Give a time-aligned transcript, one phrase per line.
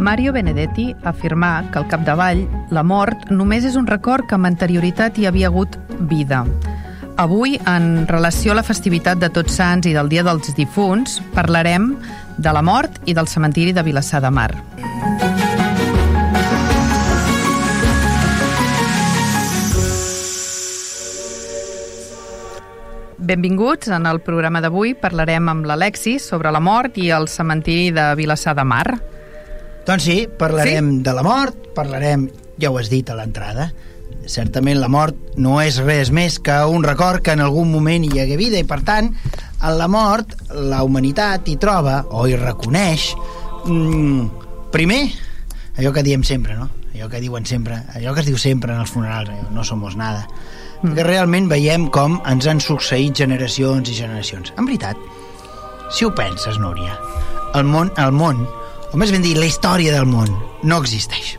[0.00, 5.18] Mario Benedetti afirmà que al capdavall la mort només és un record que amb anterioritat
[5.20, 5.76] hi havia hagut
[6.08, 6.46] vida.
[7.20, 11.92] Avui, en relació a la festivitat de Tots Sants i del Dia dels Difunts, parlarem
[12.38, 14.48] de la mort i del cementiri de Vilassar de Mar.
[23.18, 23.92] Benvinguts.
[23.92, 28.56] En el programa d'avui parlarem amb l'Alexi sobre la mort i el cementiri de Vilassar
[28.56, 28.88] de Mar.
[29.86, 31.04] Doncs sí, parlarem sí?
[31.06, 32.28] de la mort, parlarem,
[32.60, 33.70] ja ho has dit a l'entrada,
[34.30, 38.20] certament la mort no és res més que un record que en algun moment hi
[38.22, 43.10] hagué vida i per tant en la mort la humanitat hi troba o hi reconeix
[43.66, 45.02] mm, primer
[45.78, 46.68] allò que diem sempre no?
[46.94, 50.26] allò que diuen sempre allò que es diu sempre en els funerals no somos nada
[50.26, 50.92] mm.
[50.92, 54.96] perquè realment veiem com ens han succeït generacions i generacions en veritat
[55.90, 56.94] si ho penses Núria
[57.58, 58.44] el món, el món
[58.92, 60.32] o més ben dir, la història del món
[60.66, 61.36] no existeix.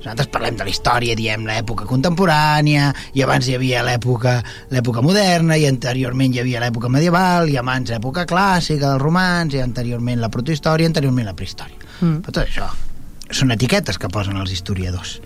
[0.00, 4.38] Nosaltres parlem de la història, diem l'època contemporània, i abans hi havia l'època
[4.72, 9.60] l'època moderna, i anteriorment hi havia l'època medieval, i abans l'època clàssica dels romans, i
[9.60, 11.76] anteriorment la protohistòria, i anteriorment la prehistòria.
[12.00, 12.22] Mm.
[12.24, 12.70] Però tot això
[13.30, 15.18] són etiquetes que posen els historiadors.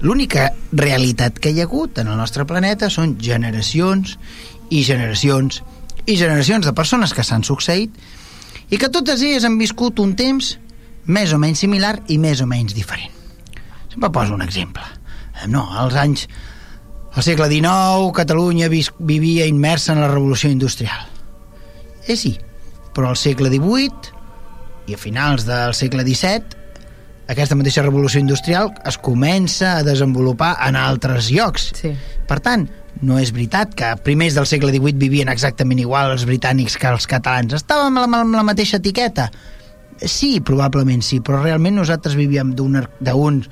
[0.00, 4.16] L'única realitat que hi ha hagut en el nostre planeta són generacions
[4.72, 5.60] i generacions
[6.08, 7.92] i generacions de persones que s'han succeït
[8.72, 10.54] i que totes elles han viscut un temps
[11.06, 13.12] més o menys similar i més o menys diferent.
[13.90, 14.84] Sempre poso un exemple.
[15.40, 16.28] Eh, no, als anys...
[17.10, 21.08] Al segle XIX, Catalunya vivia immersa en la revolució industrial.
[22.06, 22.36] Eh sí,
[22.94, 24.14] però al segle XVIII
[24.86, 26.60] i a finals del segle XVII
[27.30, 31.68] aquesta mateixa revolució industrial es comença a desenvolupar en altres llocs.
[31.78, 31.92] Sí.
[32.26, 32.64] Per tant,
[33.06, 37.06] no és veritat que primers del segle XVIII vivien exactament igual els britànics que els
[37.10, 37.54] catalans.
[37.60, 39.28] Estàvem amb la mateixa etiqueta.
[40.06, 43.50] Sí, probablement sí, però realment nosaltres vivíem d'uns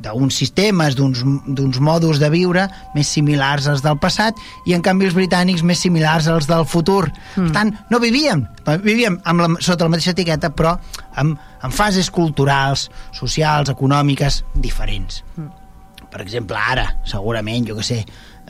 [0.00, 5.16] d'uns sistemes, d'uns modus de viure més similars als del passat i en canvi els
[5.16, 7.10] britànics més similars als del futur.
[7.36, 7.50] Mm.
[7.50, 8.46] Per tant, no vivíem,
[8.80, 10.76] vivíem amb la, sota la mateixa etiqueta però
[11.20, 15.20] amb, amb fases culturals, socials, econòmiques diferents.
[15.36, 15.52] Mm.
[16.10, 18.00] Per exemple, ara, segurament, jo que sé,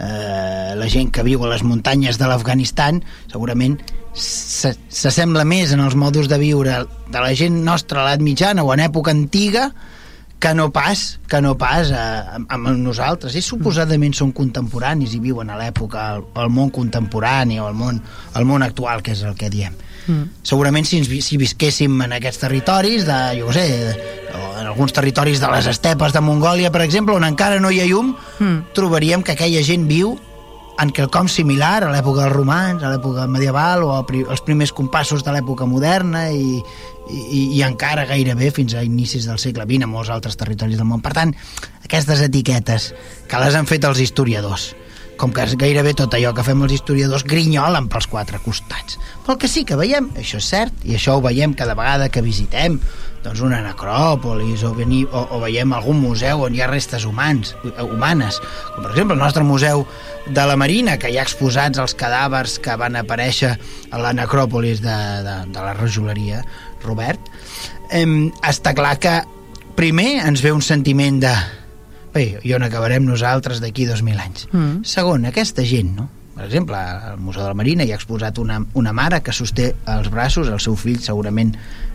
[0.01, 3.79] eh, la gent que viu a les muntanyes de l'Afganistan segurament
[4.17, 8.73] s'assembla més en els modus de viure de la gent nostra a l'edat mitjana o
[8.75, 9.71] en època antiga
[10.41, 13.37] que no pas, que no pas eh, amb nosaltres.
[13.37, 18.01] I suposadament són contemporanis i viuen a l'època, al món contemporani o al món,
[18.35, 19.77] al món actual, que és el que diem.
[20.11, 20.43] Mm.
[20.43, 23.67] Segurament si, ens, si visquéssim en aquests territoris, de, jo sé,
[24.35, 27.87] en alguns territoris de les estepes de Mongòlia, per exemple, on encara no hi ha
[27.87, 28.75] llum, mm.
[28.75, 30.17] trobaríem que aquella gent viu
[30.81, 35.35] en quelcom similar a l'època dels romans, a l'època medieval o als primers compassos de
[35.35, 36.57] l'època moderna i,
[37.11, 40.89] i, i encara gairebé fins a inicis del segle XX a molts altres territoris del
[40.89, 41.03] món.
[41.05, 41.35] Per tant,
[41.85, 42.95] aquestes etiquetes
[43.29, 44.71] que les han fet els historiadors,
[45.21, 48.97] com que gairebé tot allò que fem els historiadors grinyolen pels quatre costats.
[49.21, 52.09] Però el que sí que veiem, això és cert, i això ho veiem cada vegada
[52.09, 52.79] que visitem
[53.21, 57.53] doncs una necròpolis o, venir, o, o veiem algun museu on hi ha restes humans,
[57.85, 58.41] humanes,
[58.73, 59.85] com per exemple el nostre museu
[60.25, 63.53] de la Marina, que hi ha exposats els cadàvers que van aparèixer
[63.93, 66.41] a la necròpolis de, de, de la rejoleria,
[66.87, 67.29] Robert,
[67.93, 68.07] eh,
[68.49, 69.19] està clar que
[69.77, 71.37] primer ens ve un sentiment de
[72.15, 74.49] bé, i on acabarem nosaltres d'aquí 2.000 anys.
[74.53, 74.81] Mm.
[74.87, 76.09] Segon, aquesta gent, no?
[76.41, 79.75] Per exemple, al Museu de la Marina hi ha exposat una, una mare que sosté
[79.93, 81.51] els braços el seu fill segurament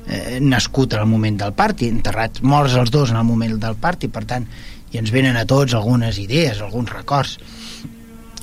[0.05, 3.79] eh, nascut en el moment del parti, enterrats morts els dos en el moment del
[3.81, 4.45] parti, per tant,
[4.93, 7.39] i ens venen a tots algunes idees, alguns records.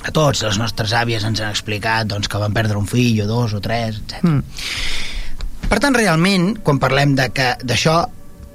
[0.03, 3.29] A tots, les nostres àvies ens han explicat doncs, que van perdre un fill o
[3.29, 4.25] dos o tres, etc.
[4.27, 5.69] Mm.
[5.71, 7.95] Per tant, realment, quan parlem d'això,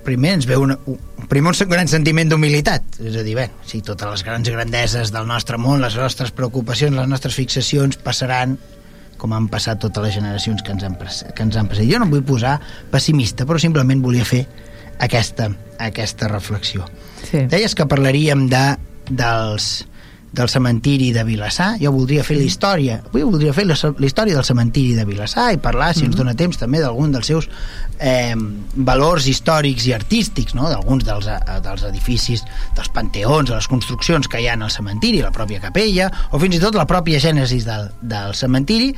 [0.09, 3.83] primer ens ve una, un, primer un gran sentiment d'humilitat és a dir, bé, si
[3.85, 8.57] totes les grans grandeses del nostre món, les nostres preocupacions les nostres fixacions passaran
[9.19, 11.85] com han passat totes les generacions que ens han, que ens han passat.
[11.91, 12.57] Jo no em vull posar
[12.93, 14.45] pessimista, però simplement volia fer
[15.03, 15.51] aquesta,
[15.83, 16.87] aquesta reflexió.
[17.27, 17.45] Sí.
[17.51, 18.65] Deies que parlaríem de,
[19.11, 19.69] dels,
[20.33, 21.77] del cementiri de Vilassar.
[21.81, 25.49] Jo voldria fer la història, avui voldria fer la, la història del cementiri de Vilassar
[25.55, 27.49] i parlar, si ens dona temps, també d'algun dels seus
[27.99, 28.35] eh,
[28.75, 30.69] valors històrics i artístics, no?
[30.69, 32.45] d'alguns dels, eh, dels edificis,
[32.77, 36.43] dels panteons, de les construccions que hi ha en el cementiri, la pròpia capella, o
[36.43, 38.93] fins i tot la pròpia gènesis del, del cementiri,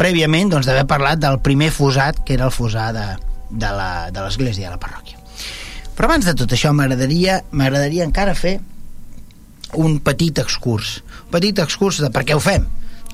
[0.00, 3.08] prèviament doncs, d'haver parlat del primer fosat, que era el fosar de,
[3.50, 5.18] de l'església de la parròquia.
[5.96, 8.54] Però abans de tot això m'agradaria m'agradaria encara fer
[9.78, 11.00] un petit excurs.
[11.26, 12.66] Un petit excurs de per què ho fem.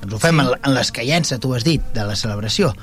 [0.03, 2.73] Ens ho fem en, en l'escaiença, tu has dit, de la celebració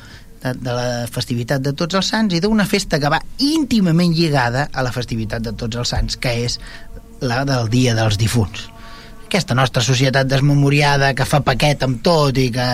[0.45, 4.69] de, de la festivitat de Tots els Sants i d'una festa que va íntimament lligada
[4.73, 6.61] a la festivitat de Tots els Sants, que és
[7.25, 8.69] la del Dia dels Difunts
[9.35, 12.67] aquesta nostra societat desmemoriada que fa paquet amb tot i que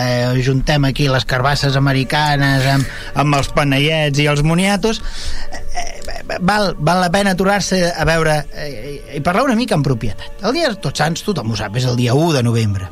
[0.45, 6.99] juntem aquí les carbasses americanes amb, amb els panellets i els moniatos eh, val, val
[7.01, 10.77] la pena aturar-se a veure eh, i parlar una mica en propietat el dia de
[10.83, 12.91] Tots Sants tothom ho sap és el dia 1 de novembre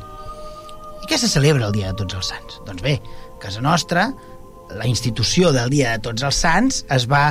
[1.04, 2.56] i què se celebra el dia de Tots els Sants?
[2.66, 2.96] doncs bé,
[3.38, 4.08] casa nostra
[4.74, 7.28] la institució del dia de Tots els Sants es va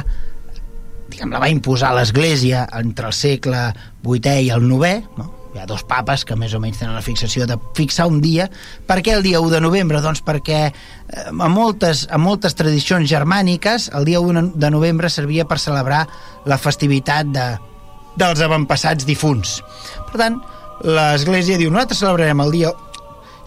[1.10, 3.66] diguem, la va imposar l'Església entre el segle
[4.08, 5.34] VIII i el IX, no?
[5.60, 8.46] Hi ha dos papes que més o menys tenen la fixació de fixar un dia.
[8.88, 10.00] Per què el dia 1 de novembre?
[10.00, 10.72] Doncs perquè eh,
[11.28, 16.06] a moltes, a moltes tradicions germàniques el dia 1 de novembre servia per celebrar
[16.48, 17.50] la festivitat de,
[18.16, 19.58] dels avantpassats difunts.
[20.08, 20.40] Per tant,
[20.88, 22.72] l'Església diu, nosaltres celebrarem el dia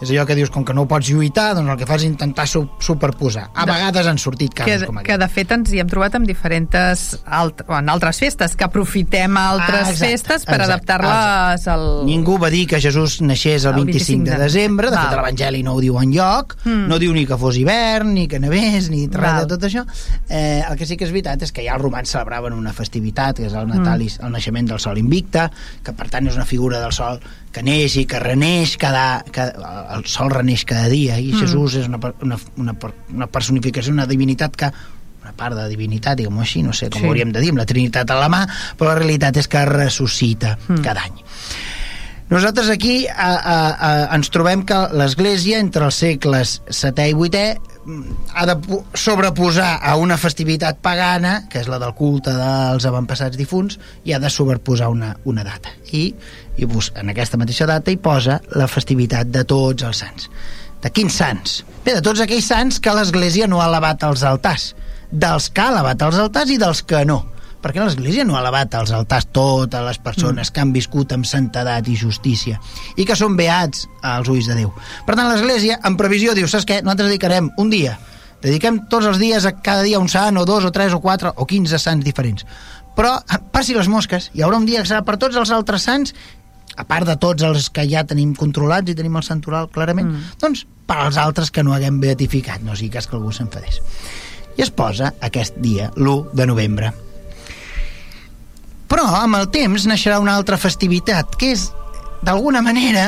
[0.02, 2.08] és allò que dius, com que no ho pots lluitar, doncs el que fas és
[2.08, 3.46] intentar su superposar.
[3.54, 5.08] A de, vegades han sortit casos que, com aquest.
[5.12, 9.38] Que de fet ens hi hem trobat amb diferents alt, en altres festes, que aprofitem
[9.38, 11.86] altres ah, exacte, festes per adaptar-les al...
[12.08, 15.06] Ningú va dir que Jesús naixés el, el 25, 25 de, de desembre, de Val.
[15.06, 16.88] fet l'Evangeli no ho diu lloc, mm.
[16.90, 19.84] no diu ni que fos hivern, ni que nevés, ni res de tot això.
[20.28, 23.38] Eh, el que sí que és veritat és que ja els romans celebraven una festivitat,
[23.38, 24.26] que és el Natalis, mm.
[24.26, 25.46] el naixement del sol invicte,
[25.84, 27.22] que per tant és una figura del sol
[27.52, 31.42] que neix i que reneix cada, cada el sol reneix cada dia i mm.
[31.42, 32.74] Jesús és una, una, una,
[33.12, 34.72] una personificació, una divinitat que
[35.22, 37.06] una part de divinitat, diguem-ho així, no sé com sí.
[37.06, 38.42] hauríem de dir, amb la Trinitat a la mà,
[38.78, 40.80] però la realitat és que ressuscita mm.
[40.82, 41.20] cada any.
[42.32, 47.71] Nosaltres aquí a, a, a, ens trobem que l'Església, entre els segles VII i VIII,
[48.34, 48.56] ha de
[48.94, 54.20] sobreposar a una festivitat pagana, que és la del culte dels avantpassats difunts, i ha
[54.22, 55.72] de sobreposar una, una data.
[55.92, 56.04] I,
[56.56, 60.30] i en aquesta mateixa data hi posa la festivitat de tots els sants.
[60.82, 61.62] De quins sants?
[61.84, 64.72] Bé, de tots aquells sants que l'Església no ha elevat als altars,
[65.10, 67.22] dels que ha elevat als altars i dels que no
[67.62, 70.54] perquè l'Església no ha elevat als altars totes les persones mm.
[70.54, 72.58] que han viscut amb santedat i justícia
[72.96, 74.72] i que són beats als ulls de Déu.
[75.06, 76.82] Per tant, l'Església, en previsió, diu, saps què?
[76.82, 77.96] Nosaltres dedicarem un dia,
[78.42, 81.32] dediquem tots els dies a cada dia un sant, o dos, o tres, o quatre,
[81.36, 82.46] o quinze sants diferents.
[82.98, 83.16] Però
[83.54, 86.12] passi les mosques, hi haurà un dia que serà per tots els altres sants
[86.76, 90.36] a part de tots els que ja tenim controlats i tenim el santoral clarament, mm.
[90.40, 93.80] doncs per als altres que no haguem beatificat, no sigui cas que algú s'enfadés.
[94.56, 96.92] I es posa aquest dia, l'1 de novembre,
[98.92, 101.70] però amb el temps naixerà una altra festivitat, que és,
[102.20, 103.06] d'alguna manera,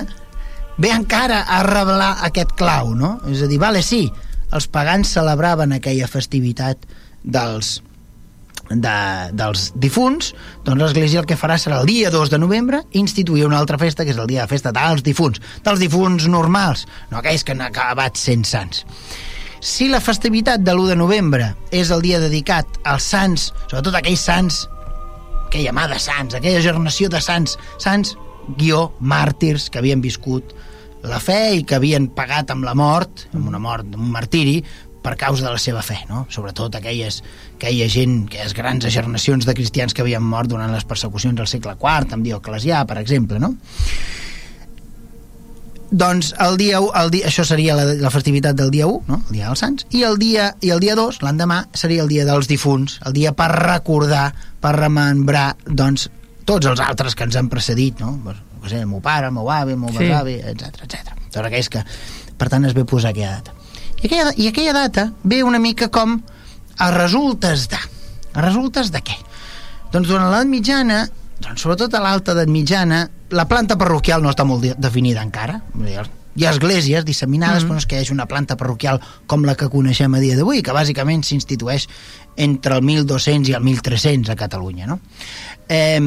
[0.80, 3.18] ve encara a revelar aquest clau, no?
[3.28, 4.06] És a dir, vale, sí,
[4.54, 6.88] els pagans celebraven aquella festivitat
[7.20, 7.76] dels,
[8.70, 8.96] de,
[9.36, 10.32] dels difunts,
[10.64, 14.08] doncs l'Església el que farà serà el dia 2 de novembre instituir una altra festa,
[14.08, 17.64] que és el dia de festa dels difunts, dels difunts normals, no aquells que han
[17.68, 18.86] acabat sent sants.
[19.64, 24.24] Si la festivitat de l'1 de novembre és el dia dedicat als sants, sobretot aquells
[24.24, 24.64] sants
[25.54, 28.16] aquella mà de sants, aquella generació de sants, sants,
[28.58, 30.50] guió, màrtirs que havien viscut
[31.06, 34.56] la fe i que havien pagat amb la mort, amb una mort, amb un martiri,
[35.04, 36.24] per causa de la seva fe, no?
[36.32, 37.20] sobretot aquelles,
[37.54, 41.76] aquella gent, aquelles grans generacions de cristians que havien mort durant les persecucions del segle
[41.76, 43.38] IV, amb Dioclesià, per exemple.
[43.38, 43.52] No?
[45.94, 49.20] Doncs el dia 1, el dia, això seria la, la festivitat del dia 1, no?
[49.28, 52.24] el dia dels Sants, i el dia, i el dia 2, l'endemà, seria el dia
[52.26, 54.24] dels difunts, el dia per recordar,
[54.58, 56.08] per remembrar, doncs,
[56.48, 58.16] tots els altres que ens han precedit, no?
[58.24, 60.02] Pues, no sé, el meu pare, el meu avi, el meu sí.
[60.02, 61.14] besavi, etc etc.
[61.28, 61.86] Tots aquells que,
[62.42, 63.54] per tant, es ve posar aquella data.
[64.02, 66.18] I aquella, I aquella data ve una mica com
[66.74, 67.78] a resultes de.
[68.34, 69.20] A resultes de què?
[69.94, 71.04] Doncs durant l'edat mitjana
[71.44, 75.60] doncs, sobretot a l'alta edat mitjana, la planta parroquial no està molt definida encara.
[76.34, 77.68] Hi ha esglésies disseminades, mm -hmm.
[77.68, 80.36] però no és que hi hagi una planta parroquial com la que coneixem a dia
[80.36, 81.88] d'avui, que bàsicament s'institueix
[82.36, 84.86] entre el 1200 i el 1300 a Catalunya.
[84.86, 85.00] No?
[85.68, 86.00] Eh,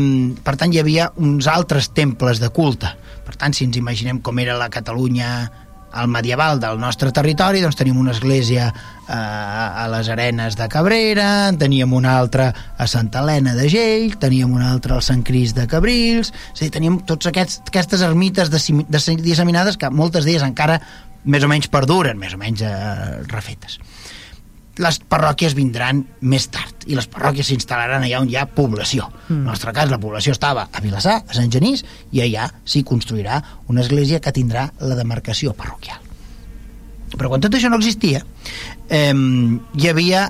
[0.44, 2.88] per tant, hi havia uns altres temples de culte.
[3.26, 5.52] Per tant, si ens imaginem com era la Catalunya
[5.92, 11.52] al medieval del nostre territori doncs tenim una església eh, a les Arenes de Cabrera,
[11.58, 15.68] teníem una altra a Santa Helena de Gell, teníem una altra al Sant Cris de
[15.68, 20.82] Cabrils, és a dir, teníem tots aquests, aquestes ermites disseminades que moltes d'elles encara
[21.28, 22.74] més o menys perduren, més o menys eh,
[23.32, 23.80] refetes
[24.82, 29.08] les parròquies vindran més tard i les parròquies s'instal·laran allà on hi ha població.
[29.28, 29.34] Mm.
[29.34, 32.84] En el nostre cas, la població estava a Vilassar, a Sant Genís, i allà s'hi
[32.88, 36.04] construirà una església que tindrà la demarcació parroquial.
[37.16, 38.24] Però quan tot això no existia,
[38.90, 40.28] eh, hi havia,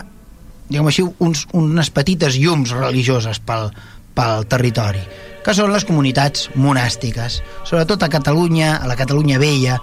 [0.69, 3.71] diguem així, uns, unes petites llums religioses pel,
[4.17, 5.01] pel territori,
[5.45, 9.77] que són les comunitats monàstiques, sobretot a Catalunya, a la Catalunya Vella,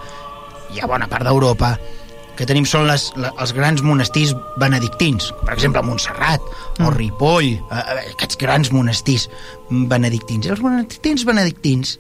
[0.75, 1.77] i a bona part d'Europa,
[2.39, 6.87] que tenim són les, les, els grans monestirs benedictins, per exemple Montserrat mm.
[6.87, 9.29] o Ripoll, eh, eh, aquests grans monestirs
[9.71, 10.47] benedictins.
[10.47, 11.99] I els monestirs benedictins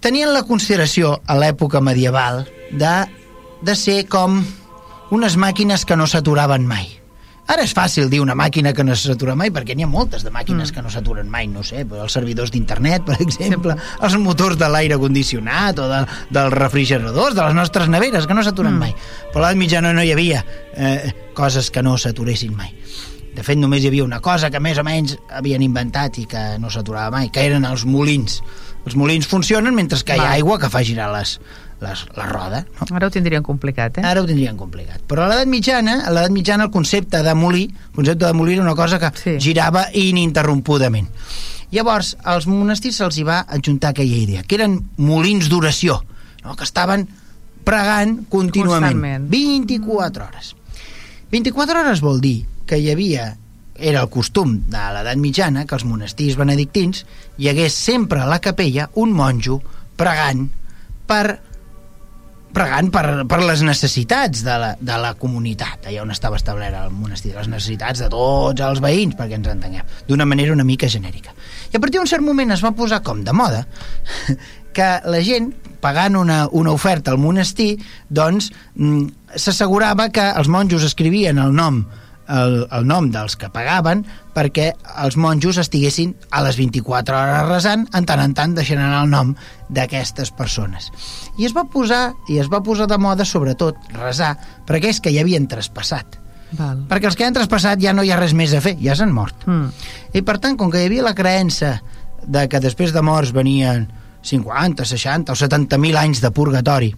[0.00, 2.94] tenien la consideració a l'època medieval de,
[3.66, 4.40] de ser com
[5.10, 6.99] unes màquines que no s'aturaven mai
[7.50, 10.30] Ara és fàcil dir una màquina que no s'atura mai, perquè n'hi ha moltes de
[10.30, 10.74] màquines mm.
[10.74, 13.96] que no s'aturen mai, no sé, els servidors d'internet, per exemple, sí.
[14.06, 18.44] els motors de l'aire condicionat o de, dels refrigeradors, de les nostres neveres, que no
[18.46, 18.84] s'aturen mm.
[18.84, 18.94] mai.
[19.32, 20.44] Però a l'edat mitjana no hi havia
[20.76, 22.74] eh, coses que no s'aturessin mai.
[23.34, 26.42] De fet, només hi havia una cosa que més o menys havien inventat i que
[26.58, 28.40] no s'aturava mai, que eren els molins.
[28.86, 31.36] Els molins funcionen mentre que hi ha aigua que fa girar les,
[31.84, 32.62] les, la roda.
[32.78, 32.88] No?
[32.96, 34.06] Ara ho tindrien complicat, eh?
[34.06, 35.02] Ara ho tindrien complicat.
[35.10, 38.56] Però a l'edat mitjana, a l'edat mitjana el concepte de molí, el concepte de molí
[38.56, 39.36] era una cosa que sí.
[39.40, 41.10] girava ininterrompudament.
[41.70, 46.00] Llavors, als monestirs se'ls hi va adjuntar aquella idea, que eren molins d'oració,
[46.42, 46.56] no?
[46.58, 47.06] que estaven
[47.64, 49.28] pregant contínuament, Constantment.
[49.30, 50.54] 24 hores.
[51.30, 53.36] 24 hores vol dir que hi havia
[53.80, 57.04] era el costum de l'edat mitjana que els monestirs benedictins
[57.38, 59.60] hi hagués sempre a la capella un monjo
[59.96, 60.46] pregant
[61.08, 61.40] per
[62.50, 66.90] pregant per, per les necessitats de la, de la comunitat, allà on estava establert el
[66.94, 71.34] monestir, les necessitats de tots els veïns, perquè ens entenguem, d'una manera una mica genèrica.
[71.70, 73.62] I a partir d'un cert moment es va posar com de moda
[74.76, 77.76] que la gent, pagant una, una oferta al monestir,
[78.08, 81.84] doncs mm, s'assegurava que els monjos escrivien el nom
[82.30, 84.70] el, el nom dels que pagaven perquè
[85.02, 89.12] els monjos estiguessin a les 24 hores resant, en tant en tant deixant anar el
[89.12, 89.34] nom
[89.68, 90.90] d'aquestes persones.
[91.38, 95.12] I es va posar i es va posar de moda sobretot resar per aquells que
[95.14, 96.18] ja havien traspassat.
[96.58, 96.82] Val.
[96.90, 99.12] Perquè els que han traspassat ja no hi ha res més a fer, ja s'han
[99.14, 99.46] mort.
[99.46, 99.68] Mm.
[100.18, 101.76] I per tant, com que hi havia la creença
[102.26, 103.86] de que després de morts venien
[104.26, 106.90] 50, 60 o 70.000 anys de purgatori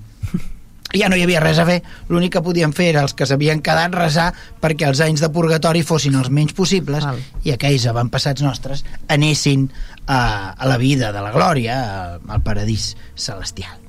[0.96, 3.62] ja no hi havia res a fer, l'únic que podien fer era els que s'havien
[3.64, 4.30] quedat resar
[4.62, 7.20] perquè els anys de purgatori fossin els menys possibles Val.
[7.44, 9.68] i aquells avantpassats nostres anessin
[10.06, 11.78] a, a la vida de la glòria,
[12.16, 13.81] al paradís celestial.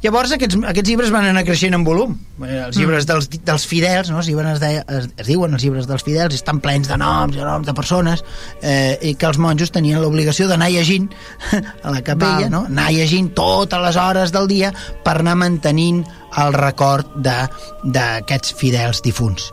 [0.00, 2.14] Llavors aquests, aquests llibres van anar creixent en volum.
[2.40, 3.08] Eh, els llibres mm.
[3.10, 4.22] dels, dels fidels, no?
[4.24, 7.44] llibres es, deia, es, es diuen els llibres dels fidels, estan plens de noms i
[7.44, 8.24] noms de persones,
[8.62, 11.10] eh, i que els monjos tenien l'obligació d'anar llegint
[11.84, 12.54] a la capella, Val.
[12.54, 12.62] no?
[12.70, 14.72] anar llegint totes les hores del dia
[15.04, 16.00] per anar mantenint
[16.40, 19.50] el record d'aquests fidels difunts.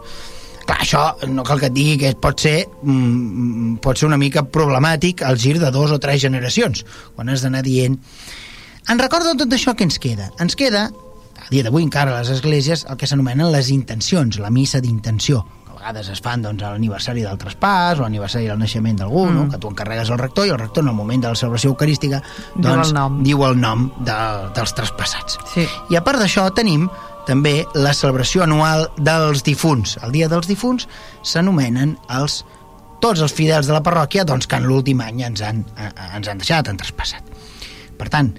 [0.68, 4.48] Clar, això no cal que et digui que pot ser, mm, pot ser una mica
[4.48, 6.86] problemàtic al gir de dos o tres generacions,
[7.16, 8.00] quan has d'anar dient
[8.88, 10.32] en record de tot això, què ens queda?
[10.44, 10.88] Ens queda,
[11.38, 15.44] a dia d'avui encara a les esglésies, el que s'anomenen les intencions, la missa d'intenció,
[15.68, 19.28] a vegades es fan doncs, a l'aniversari del traspàs o a l'aniversari del naixement d'algú,
[19.28, 19.36] mm.
[19.36, 19.46] no?
[19.52, 22.24] que tu encarregues al rector i el rector en el moment de la celebració eucarística
[22.56, 24.18] doncs, diu el nom, diu el nom de,
[24.58, 25.38] dels traspassats.
[25.54, 25.68] Sí.
[25.92, 26.88] I a part d'això tenim
[27.28, 29.98] també la celebració anual dels difunts.
[30.08, 30.88] El dia dels difunts
[31.28, 32.42] s'anomenen els
[33.04, 36.32] tots els fidels de la parròquia doncs, que en l'últim any ens han, eh, ens
[36.32, 37.36] han deixat, han traspassat.
[37.98, 38.32] Per tant,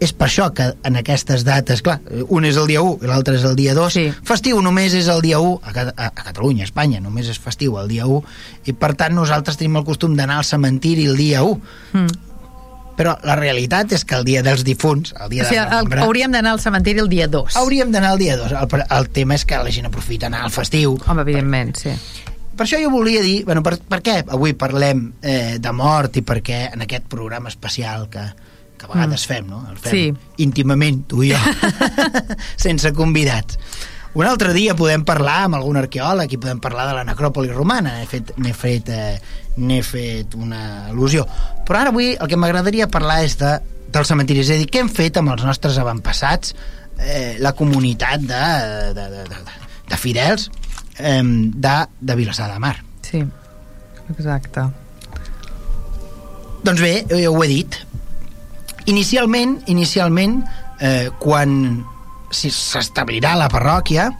[0.00, 1.98] és per això que en aquestes dates, clar,
[2.28, 4.04] un és el dia 1 i l'altre és el dia 2, sí.
[4.28, 7.78] festiu només és el dia 1, a, a, a Catalunya, a Espanya, només és festiu
[7.80, 8.20] el dia 1,
[8.68, 11.58] i per tant nosaltres tenim el costum d'anar al cementiri el dia 1.
[11.96, 12.22] Mm.
[12.96, 16.04] Però la realitat és que el dia dels difunts, el dia o sigui, de el,
[16.06, 17.58] hauríem d'anar al cementiri el dia 2.
[17.60, 18.54] Hauríem d'anar el dia 2.
[18.56, 20.96] El, el tema és que la gent aprofita anar al festiu.
[21.04, 22.32] Home, evidentment, per, sí.
[22.56, 26.24] Per això jo volia dir, bueno, per, per què avui parlem eh, de mort i
[26.24, 28.24] per què en aquest programa especial que,
[28.76, 29.32] que a vegades mm.
[29.32, 29.62] fem, no?
[29.70, 30.32] El fem sí.
[30.44, 31.40] íntimament, tu i jo,
[32.66, 33.60] sense convidats.
[34.16, 37.98] Un altre dia podem parlar amb algun arqueòleg i podem parlar de la necròpoli romana,
[37.98, 41.26] n'he fet, fet, eh, fet una al·lusió.
[41.68, 43.52] Però ara avui el que m'agradaria parlar és de,
[43.92, 46.54] del cementiri, és a dir, què hem fet amb els nostres avantpassats,
[46.96, 48.42] eh, la comunitat de,
[48.96, 50.48] de, de, de, de fidels
[50.96, 52.76] eh, de, de Vilassar de Mar.
[53.04, 53.20] Sí,
[54.08, 54.64] exacte.
[56.66, 57.76] Doncs bé, ja ho he dit,
[58.86, 60.40] Inicialment, inicialment
[60.80, 61.84] eh, quan
[62.30, 64.10] si s'establirà la parròquia,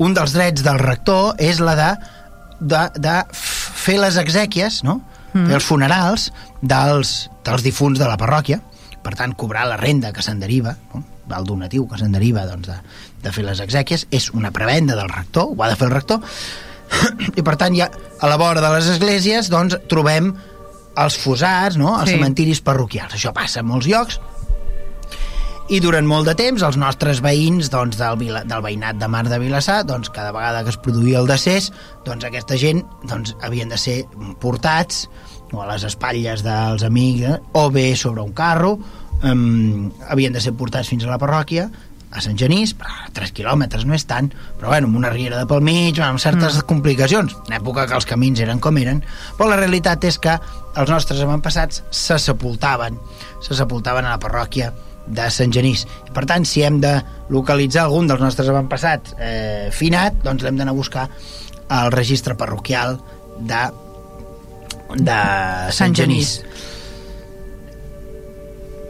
[0.00, 1.90] un dels drets del rector és la de,
[2.60, 5.00] de, de fer les exèquies, no?
[5.32, 5.48] Mm.
[5.50, 6.30] fer els funerals
[6.62, 8.60] dels, dels difunts de la parròquia,
[9.04, 11.04] per tant, cobrar la renda que se'n deriva, no?
[11.36, 12.76] el donatiu que se'n deriva doncs, de,
[13.24, 16.22] de fer les exèquies, és una prebenda del rector, ho ha de fer el rector,
[17.38, 20.32] i per tant ja a la vora de les esglésies doncs trobem
[21.02, 21.94] els fosats, no?
[22.00, 22.16] els sí.
[22.16, 23.16] cementiris parroquials.
[23.18, 24.20] Això passa en molts llocs,
[25.66, 29.24] i durant molt de temps els nostres veïns doncs, del, Vila, del veïnat de Mar
[29.26, 31.72] de Vilassar doncs, cada vegada que es produïa el decés
[32.06, 33.96] doncs, aquesta gent doncs, havien de ser
[34.42, 35.08] portats
[35.50, 37.34] o a les espatlles dels amics eh?
[37.58, 41.66] o bé sobre un carro um, havien de ser portats fins a la parròquia
[42.16, 45.48] a Sant Genís, però 3 quilòmetres no és tant, però bueno, amb una riera de
[45.48, 46.66] pel mig, amb certes mm.
[46.70, 49.02] complicacions, en època que els camins eren com eren,
[49.36, 50.36] però la realitat és que
[50.76, 52.98] els nostres avantpassats se sepultaven,
[53.44, 54.72] se sepultaven a la parròquia
[55.06, 55.84] de Sant Genís.
[56.08, 56.94] I, per tant, si hem de
[57.32, 61.08] localitzar algun dels nostres avantpassats eh, finat, doncs l'hem d'anar a buscar
[61.76, 62.98] al registre parroquial
[63.38, 63.62] de,
[64.96, 66.38] de Sant, Sant Genís.
[66.40, 66.74] Genís.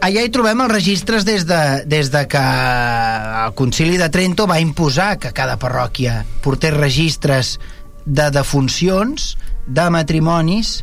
[0.07, 4.61] Allà hi trobem els registres des de, des de que el Concili de Trento va
[4.63, 7.57] imposar que cada parròquia portés registres
[8.05, 9.33] de defuncions,
[9.67, 10.77] de matrimonis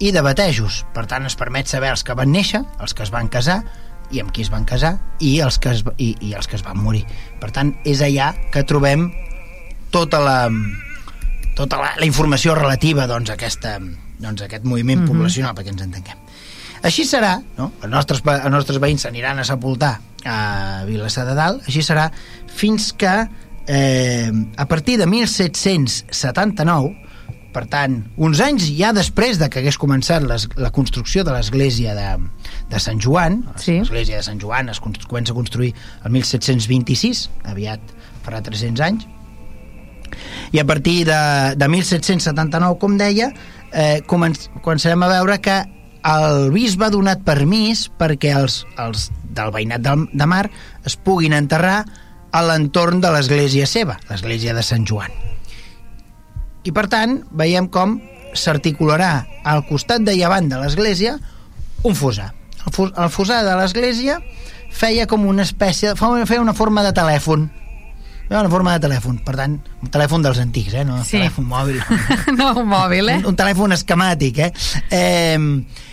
[0.00, 0.78] i de batejos.
[0.96, 3.58] Per tant, es permet saber els que van néixer, els que es van casar,
[4.08, 6.64] i amb qui es van casar i els que es, i, i els que es
[6.64, 7.04] van morir.
[7.42, 9.10] Per tant, és allà que trobem
[9.92, 10.38] tota la,
[11.58, 15.20] tota la, la informació relativa doncs, a, aquesta, doncs, a aquest moviment mm -hmm.
[15.20, 16.29] poblacional, perquè ens entenguem.
[16.86, 17.70] Així serà, no?
[17.82, 22.08] els, nostres, els nostres veïns s'aniran a sepultar a Vilassar de Dalt, així serà
[22.48, 23.12] fins que
[23.68, 26.96] eh, a partir de 1779
[27.50, 31.96] per tant, uns anys ja després de que hagués començat les, la construcció de l'església
[31.98, 32.10] de,
[32.70, 33.80] de Sant Joan, sí.
[33.80, 35.72] l'església de Sant Joan es comença a construir
[36.04, 39.08] el 1726, aviat farà 300 anys,
[40.54, 41.20] i a partir de,
[41.58, 43.30] de 1779, com deia,
[43.72, 45.58] eh, començarem a veure que
[46.06, 50.46] el bisbe ha donat permís perquè els, els del veïnat de, de Mar
[50.86, 51.82] es puguin enterrar
[52.30, 55.12] a l'entorn de l'església seva, l'església de Sant Joan
[56.64, 57.98] i per tant veiem com
[58.36, 59.12] s'articularà
[59.48, 61.16] al costat de llevant de l'església
[61.88, 62.30] un fosar.
[62.66, 64.18] El, fos, el fosar de l'església
[64.70, 67.48] feia com una espècie, feia una forma de telèfon
[68.30, 70.84] una forma de telèfon, per tant, un telèfon dels antics, eh?
[70.86, 71.16] no un sí.
[71.16, 71.80] telèfon mòbil.
[72.38, 73.16] no un mòbil, eh?
[73.24, 74.52] Un, un telèfon esquemàtic, eh?
[74.94, 75.89] eh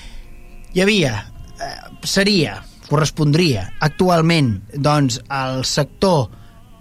[0.77, 1.25] hi havia,
[1.57, 6.27] eh, seria, correspondria actualment, doncs, el sector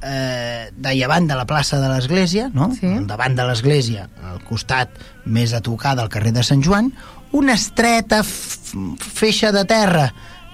[0.05, 2.69] eh, de llevant de la plaça de l'Església, no?
[2.77, 2.93] sí.
[3.09, 4.93] davant de l'Església, al costat
[5.25, 6.93] més a tocar del carrer de Sant Joan,
[7.33, 10.11] una estreta feixa de terra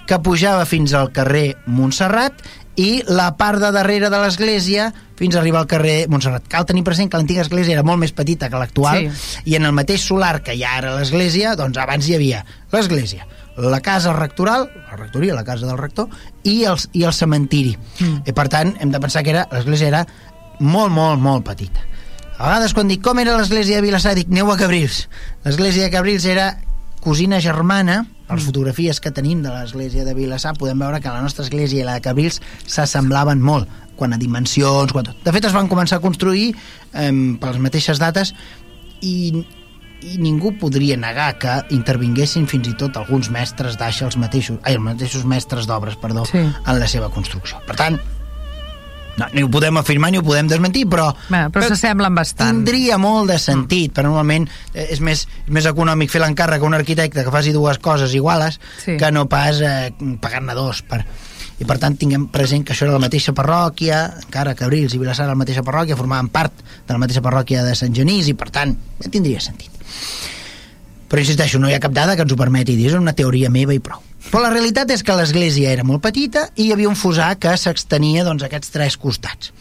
[0.06, 2.46] que pujava fins al carrer Montserrat
[2.76, 6.46] i la part de darrere de l'església fins a arribar al carrer Montserrat.
[6.48, 9.42] Cal tenir present que l'antiga església era molt més petita que l'actual sí.
[9.52, 13.28] i en el mateix solar que hi ha ara l'església, doncs abans hi havia l'església,
[13.56, 16.08] la casa rectoral, la rectoria, la casa del rector,
[16.42, 17.76] i el, i el cementiri.
[18.00, 18.22] Mm.
[18.26, 20.06] I per tant, hem de pensar que era l'església era
[20.60, 21.84] molt, molt, molt petita.
[22.38, 25.06] A vegades quan dic com era l'església de Vilassar, dic aneu a Cabrils.
[25.44, 26.56] L'església de Cabrils era
[27.02, 31.44] cosina germana, les fotografies que tenim de l'església de Vilassar podem veure que la nostra
[31.46, 35.18] església i la de Cabrils s'assemblaven molt quan a dimensions, quan tot.
[35.24, 38.34] De fet, es van començar a construir eh, per les mateixes dates
[39.02, 39.44] i
[40.02, 44.74] i ningú podria negar que intervinguessin fins i tot alguns mestres d'aixa els mateixos, ai,
[44.74, 46.42] els mateixos mestres d'obres, perdó, sí.
[46.42, 47.60] en la seva construcció.
[47.68, 48.00] Per tant,
[49.18, 51.10] no, ni ho podem afirmar ni ho podem desmentir, però...
[51.28, 52.62] Bé, però s'assemblen bastant.
[52.62, 53.96] Tindria molt de sentit, mm.
[53.96, 57.52] però normalment eh, és més, és més econòmic fer l'encàrrec a un arquitecte que faci
[57.52, 58.96] dues coses iguales sí.
[59.00, 61.02] que no pas eh, pagar-ne dos per,
[61.60, 65.00] i per tant tinguem present que això era la mateixa parròquia, encara que Abrils i
[65.02, 68.36] Vilassar era la mateixa parròquia, formaven part de la mateixa parròquia de Sant Genís i
[68.38, 68.74] per tant
[69.10, 69.70] tindria sentit.
[71.12, 73.50] Però insisteixo, no hi ha cap dada que ens ho permeti dir, és una teoria
[73.52, 74.00] meva i prou.
[74.30, 77.52] Però la realitat és que l'església era molt petita i hi havia un fosar que
[77.60, 79.52] s'extenia doncs, aquests tres costats.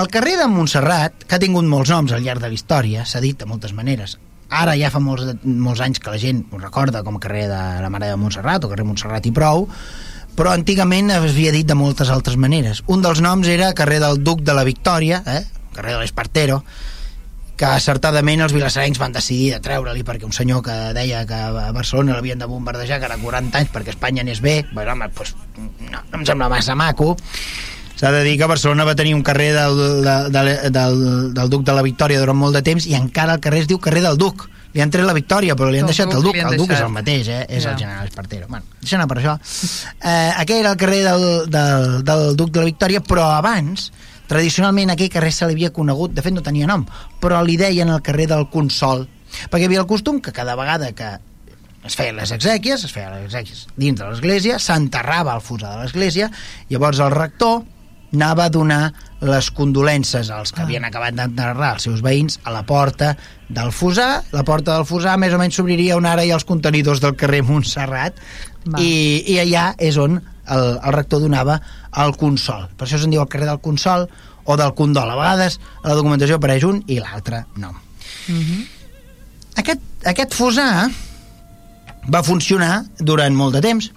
[0.00, 3.20] El carrer de Montserrat, que ha tingut molts noms al llarg de la història, s'ha
[3.20, 4.16] dit de moltes maneres,
[4.48, 7.60] ara ja fa molts, molts anys que la gent ho recorda com a carrer de
[7.84, 9.66] la Mare de Montserrat o carrer Montserrat i prou,
[10.36, 12.80] però antigament es havia dit de moltes altres maneres.
[12.88, 15.42] Un dels noms era carrer del Duc de la Victòria, eh?
[15.76, 16.62] carrer de l'Espartero,
[17.62, 21.70] que acertadament els vilassarencs van decidir de treure-li perquè un senyor que deia que a
[21.70, 25.36] Barcelona l'havien de bombardejar que era 40 anys perquè Espanya anés bé bueno, home, pues,
[25.58, 27.12] no, no em sembla massa maco
[27.94, 30.98] s'ha de dir que Barcelona va tenir un carrer del, de, de, del,
[31.38, 33.78] del Duc de la Victòria durant molt de temps i encara el carrer es diu
[33.78, 36.36] carrer del Duc li han tret la victòria, però li han El deixat el Duc
[36.40, 37.42] El Duc és el mateix, eh?
[37.48, 37.74] És Ja.
[37.74, 38.46] el general Espartero.
[38.48, 39.34] Bueno, deixa anar per això.
[40.00, 43.90] Eh, aquell era el carrer del, del, del Duc de la Victòria, però abans,
[44.32, 46.86] tradicionalment, aquell carrer se li havia conegut, de fet no tenia nom,
[47.22, 49.04] però li deien el carrer del Consol,
[49.50, 51.12] perquè hi havia el costum que cada vegada que
[51.84, 55.82] es feien les exèquies, es feien les exèquies dins de l'església, s'enterrava el fusar de
[55.84, 56.30] l'església,
[56.70, 57.62] llavors el rector
[58.12, 58.92] anava a donar
[59.24, 60.64] les condolences als que Ah.
[60.66, 63.16] havien acabat d'enterrar els seus veïns a la porta
[63.48, 64.22] del Fusar.
[64.32, 67.16] La porta del Fusar més o menys s'obriria on ara hi ha els contenidors del
[67.16, 68.14] carrer Montserrat
[68.66, 68.78] Va.
[68.84, 71.60] i, i allà és on el, el rector donava
[72.02, 72.68] el consol.
[72.76, 74.08] Per això se'n diu el carrer del consol
[74.44, 75.10] o del condol.
[75.10, 77.74] A vegades a la documentació apareix un i l'altre nom.
[78.28, 78.62] Mhm.
[79.62, 80.88] Aquest, aquest Fusar
[82.12, 83.90] va funcionar durant molt de temps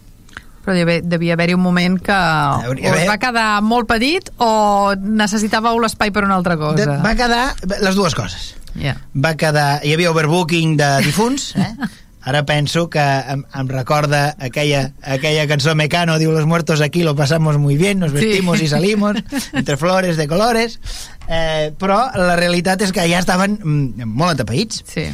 [0.66, 4.32] Però devia, devia haver-hi un moment que o Hauria es d'haver- va quedar molt petit
[4.42, 6.98] o necessitàveu l'espai per una altra de, cosa.
[7.06, 8.98] va quedar les dues coses Ja.
[9.16, 11.70] va quedar, hi havia overbooking de difunts eh?
[12.26, 17.16] ara penso que em, em recorda aquella, aquella cançó Mecano diu los muertos aquí lo
[17.16, 18.18] pasamos muy bien nos Sí.
[18.18, 19.16] vestimos y salimos
[19.54, 20.80] entre flores de colores
[21.30, 25.06] eh, però la realitat és que ja estaven mm, molt atapeïts Sí.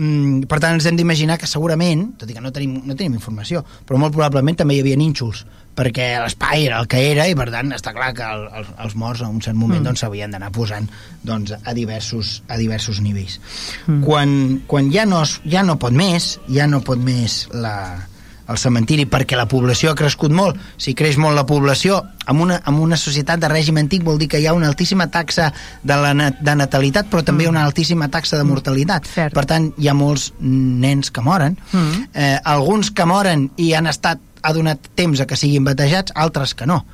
[0.00, 3.18] Mm, per tant, ens hem d'imaginar que segurament, tot i que no tenim, no tenim
[3.18, 5.42] informació, però molt probablement també hi havia nínxols,
[5.76, 8.96] perquè l'espai era el que era i, per tant, està clar que el, el, els
[8.98, 9.86] morts a un cert moment Mm.
[9.90, 10.88] doncs, s'havien d'anar posant
[11.22, 13.40] doncs, a, diversos, a diversos nivells.
[13.86, 14.02] Mm.
[14.04, 18.06] Quan, quan ja, no, ja no pot més, ja no pot més la,
[18.50, 20.58] el cementiri perquè la població ha crescut molt.
[20.76, 24.28] Si creix molt la població, en una, en una societat de règim antic vol dir
[24.28, 25.52] que hi ha una altíssima taxa
[25.82, 29.06] de, la, de natalitat, però també una altíssima taxa de mortalitat.
[29.06, 29.34] Cert.
[29.34, 31.56] Per tant, hi ha molts nens que moren.
[31.72, 32.10] Mm.
[32.12, 36.54] Eh, alguns que moren i han estat ha donat temps a que siguin batejats, altres
[36.54, 36.84] que no.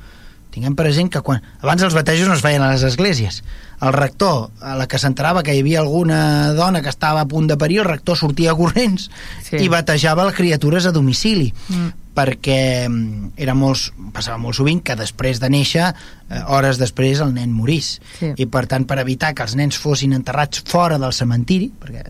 [0.51, 1.43] Tinguem present que quan...
[1.61, 3.43] Abans els batejos no es feien a les esglésies.
[3.83, 7.45] El rector, a la que s'enterava que hi havia alguna dona que estava a punt
[7.51, 9.11] de parir, el rector sortia corrents
[9.45, 9.59] Sí.
[9.61, 11.91] i batejava les criatures a domicili Mm.
[12.17, 17.35] perquè mm, era molt, passava molt sovint que després de néixer, eh, hores després el
[17.35, 17.99] nen morís.
[18.17, 18.31] Sí.
[18.35, 22.01] I per tant, per evitar que els nens fossin enterrats fora del cementiri, perquè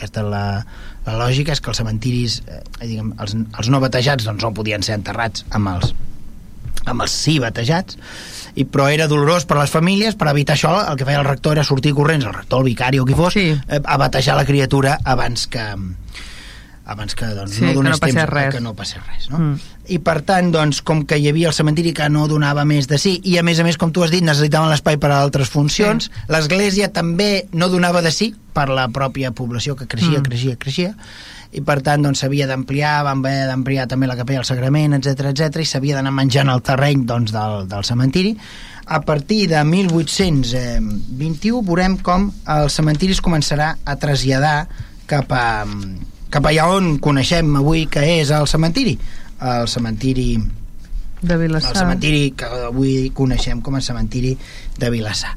[0.00, 0.44] aquesta la,
[1.06, 4.82] la lògica, és que els cementiris, eh, diguem, els, els no batejats doncs, no podien
[4.82, 5.92] ser enterrats amb els,
[6.88, 7.98] amb els sí batejats,
[8.58, 11.28] i, però era dolorós per a les famílies, per evitar això el que feia el
[11.28, 13.52] rector era sortir corrents, el rector, el vicari o qui fos, Sí.
[13.68, 15.62] eh, a batejar la criatura abans que
[16.90, 18.54] abans que doncs, Sí, no que donés no passés temps a res.
[18.54, 19.38] que no passés res no?
[19.38, 19.54] Mm.
[19.94, 22.98] i per tant doncs, com que hi havia el cementiri que no donava més de
[22.98, 25.48] sí i a més a més com tu has dit necessitaven l'espai per a altres
[25.52, 26.10] funcions Sí.
[26.28, 30.22] l'església també no donava de sí per la pròpia població que creixia, Mm.
[30.26, 30.94] creixia, creixia
[31.52, 35.30] i per tant doncs, s'havia d'ampliar, van haver d'ampliar també la capella del Sagrament, etc
[35.32, 38.36] etc i s'havia d'anar menjant el terreny doncs, del, del cementiri.
[38.86, 44.68] A partir de 1821 veurem com el cementiri es començarà a traslladar
[45.10, 45.64] cap a,
[46.30, 48.96] cap allà on coneixem avui que és el cementiri.
[49.40, 50.38] El cementiri
[51.20, 51.74] De el Vilassar.
[51.76, 54.38] cementiri que avui coneixem com a cementiri
[54.78, 55.34] de Vilassar.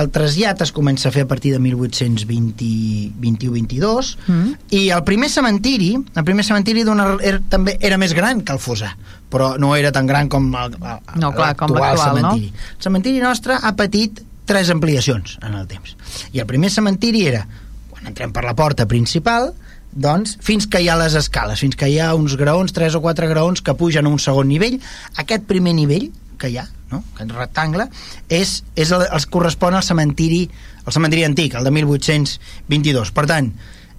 [0.00, 4.52] El trasllat es comença a fer a partir de 1821-22 Mm.
[4.70, 6.80] i el primer cementiri, el primer cementiri
[7.22, 8.96] era, també era més gran que el Fosar,
[9.30, 10.80] però no era tan gran com el, el,
[11.20, 12.30] No, clar, com l'actual l'actual, no?
[12.30, 12.52] cementiri.
[12.78, 15.96] El cementiri nostre ha patit tres ampliacions en el temps.
[16.32, 17.46] I el primer cementiri era,
[17.90, 19.52] quan entrem per la porta principal,
[19.96, 23.02] doncs, fins que hi ha les escales, fins que hi ha uns graons, tres o
[23.04, 24.78] quatre graons que pugen a un segon nivell,
[25.16, 27.02] aquest primer nivell que hi ha, no?
[27.14, 27.88] aquest rectangle,
[28.28, 30.44] és, és el, els correspon al cementiri,
[30.84, 33.14] al cementiri antic, el de 1822.
[33.16, 33.50] Per tant,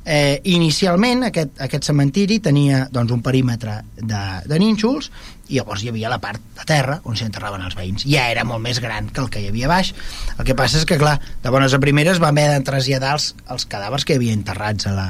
[0.07, 5.09] eh, inicialment aquest, aquest cementiri tenia doncs, un perímetre de, de nínxols
[5.49, 8.05] i llavors hi havia la part de terra on s'enterraven els veïns.
[8.07, 9.93] Ja era molt més gran que el que hi havia baix.
[10.37, 13.33] El que passa és que, clar, de bones a primeres van haver de traslladar els,
[13.51, 15.07] els cadàvers que hi havia enterrats a la,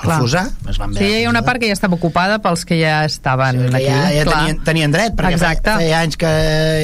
[0.00, 0.18] Clar.
[0.20, 0.50] fosar.
[0.68, 3.62] Es van Sí, hi ha una part que ja estava ocupada pels que ja estaven
[3.64, 3.86] Sí, que aquí.
[3.86, 4.38] ja, ja clar.
[4.38, 5.74] tenien, tenien dret, perquè Exacte.
[5.80, 6.32] feia, anys que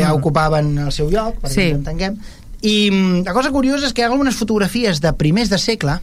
[0.03, 0.17] ja Mm.
[0.19, 1.61] ocupaven el seu lloc, perquè Sí.
[1.71, 2.17] ens entenguem.
[2.63, 5.99] I mm, la cosa curiosa és que hi ha algunes fotografies de primers de segle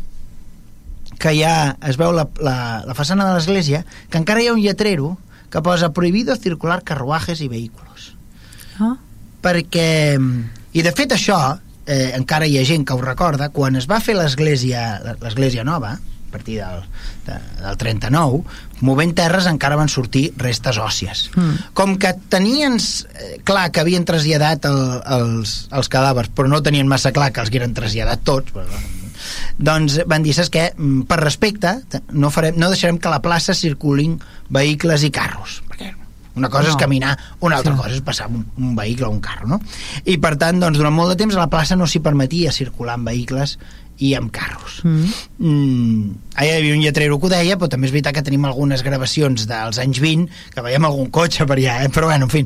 [1.19, 4.61] que ja es veu la, la, la façana de l'església, que encara hi ha un
[4.61, 5.17] lletrero
[5.49, 8.13] que posa prohibido circular carruajes i vehículos.
[8.79, 8.95] Ah.
[9.41, 10.19] Perquè...
[10.71, 13.99] I de fet això, eh, encara hi ha gent que ho recorda, quan es va
[13.99, 15.97] fer l'església l'església nova,
[16.29, 16.83] a partir del,
[17.25, 18.43] de, del 39,
[18.85, 21.25] movent terres encara van sortir restes òssies.
[21.35, 21.57] Mm.
[21.73, 24.79] Com que tenien eh, clar que havien traslladat el,
[25.17, 28.67] els, els cadàvers, però no tenien massa clar que els hagueren traslladat tots, però,
[29.59, 30.69] doncs van dir, saps què?
[30.77, 31.73] Mm, Per respecte,
[32.13, 35.91] no, farem, no deixarem que la plaça circulin vehicles i carros, perquè
[36.39, 36.69] una cosa.
[36.69, 36.75] No.
[36.75, 37.79] és caminar, una altra Sí.
[37.81, 39.59] cosa és passar un, un vehicle o un carro, no?
[40.05, 42.95] I per tant, doncs, durant molt de temps a la plaça no s'hi permetia circular
[42.95, 43.57] amb vehicles
[43.99, 44.79] i amb carros.
[44.87, 45.15] Mm.
[45.39, 48.83] Mm, hi havia un lletrero que ho deia, però també és veritat que tenim algunes
[48.85, 51.91] gravacions dels anys 20 que veiem algun cotxe per allà, eh?
[51.93, 52.45] però bueno, en fi,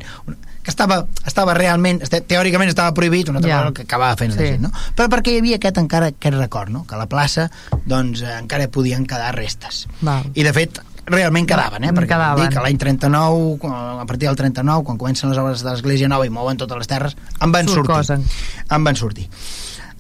[0.64, 3.60] que estava, estava realment, teòricament estava prohibit, una altra ja.
[3.62, 4.40] cosa que acabava fent sí.
[4.40, 4.72] la gent, no?
[4.98, 6.86] Però perquè hi havia aquest encara aquest record, no?
[6.90, 7.50] Que a la plaça,
[7.86, 9.84] doncs, eh, encara podien quedar restes.
[10.02, 10.32] Val.
[10.34, 11.92] I, de fet, realment quedaven, eh?
[11.92, 12.46] perquè quedaven.
[12.46, 16.26] dic que l'any 39, a partir del 39, quan comencen les obres de l'Església Nova
[16.26, 18.24] i mouen totes les terres, en van Surt sortir.
[18.72, 19.28] En van sortir.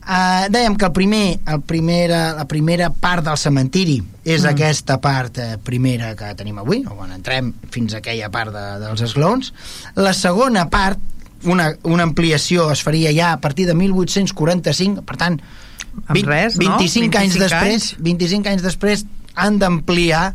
[0.04, 4.50] Uh, dèiem que el primer, el primera, la primera part del cementiri és mm.
[4.50, 8.64] aquesta part eh, primera que tenim avui, o quan entrem fins a aquella part de,
[8.82, 9.54] dels esglaons.
[9.96, 11.00] La segona part,
[11.48, 15.40] una, una ampliació es faria ja a partir de 1845, per tant,
[16.10, 16.76] 20, res, no?
[16.76, 19.06] 25, 25 anys després, 25 anys després
[19.40, 20.26] han d'ampliar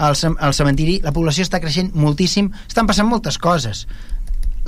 [0.00, 3.84] el, el cementiri, la població està creixent moltíssim, estan passant moltes coses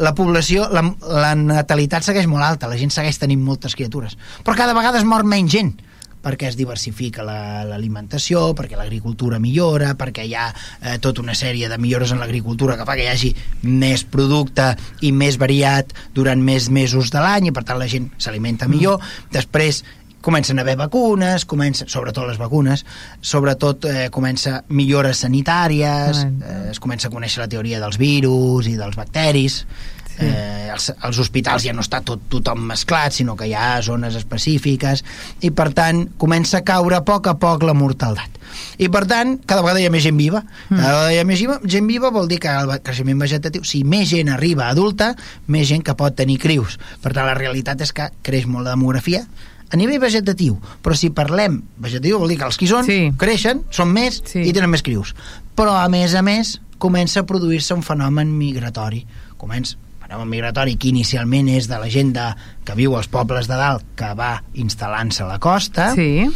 [0.01, 4.57] la població, la, la natalitat segueix molt alta, la gent segueix tenint moltes criatures, però
[4.59, 5.75] cada vegada es mor menys gent
[6.23, 11.69] perquè es diversifica l'alimentació, la, perquè l'agricultura millora, perquè hi ha eh, tota una sèrie
[11.69, 13.33] de millores en l'agricultura que fa que hi hagi
[13.67, 14.71] més producte
[15.03, 19.01] i més variat durant més mesos de l'any i per tant la gent s'alimenta millor.
[19.03, 19.33] Mm.
[19.35, 19.83] Després
[20.23, 22.87] comencen a haver vacunes, comença, sobretot les vacunes,
[23.21, 28.79] sobretot eh, comença millores sanitàries, eh, es comença a conèixer la teoria dels virus i
[28.79, 29.65] dels bacteris,
[30.13, 30.27] Sí.
[30.29, 34.17] Eh, els, els hospitals ja no està tot tothom mesclat, sinó que hi ha zones
[34.19, 35.01] específiques
[35.41, 38.41] i per tant comença a caure a poc a poc la mortaldat.
[38.77, 40.43] I per tant, cada vegada hi ha més gent viva.
[40.69, 40.77] Mm.
[40.77, 43.83] Cada vegada hi ha més viva, gent viva vol dir que el creixement vegetatiu, si
[43.89, 45.15] més gent arriba adulta,
[45.49, 46.77] més gent que pot tenir crius.
[47.01, 49.25] Per tant, la realitat és que creix molt la demografia,
[49.73, 52.99] a nivell vegetatiu, però si parlem vegetatiu vol dir que els qui són sí.
[53.19, 54.45] creixen, són més sí.
[54.45, 55.15] i tenen més crius.
[55.57, 59.07] Però a més a més comença a produir-se un fenomen migratori.
[59.41, 59.79] Comença
[60.13, 62.27] fenomen migratori que inicialment és de la gent de,
[62.67, 66.29] que viu als pobles de dalt que va instal·lant-se a la costa sí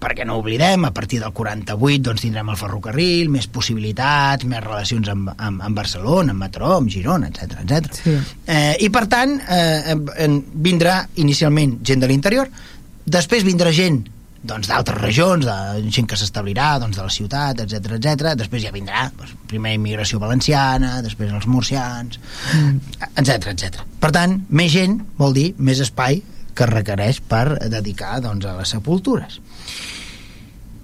[0.00, 5.08] perquè no oblidem, a partir del 48 doncs tindrem el ferrocarril, més possibilitats, més relacions
[5.12, 8.02] amb, amb, amb Barcelona, amb Mataró, amb Girona, etc etc.
[8.02, 8.16] Sí.
[8.44, 9.96] Eh, I per tant, eh,
[10.68, 12.52] vindrà inicialment gent de l'interior,
[13.06, 14.02] després vindrà gent
[14.46, 18.34] doncs d'altres regions, de gent que s'establirà doncs, de la ciutat, etc etc.
[18.38, 22.20] Després ja vindrà doncs, primer immigració valenciana, després els murcians,
[23.16, 23.56] etc mm.
[23.56, 23.82] etc.
[24.02, 26.22] Per tant, més gent vol dir més espai
[26.56, 29.40] que requereix per dedicar doncs, a les sepultures.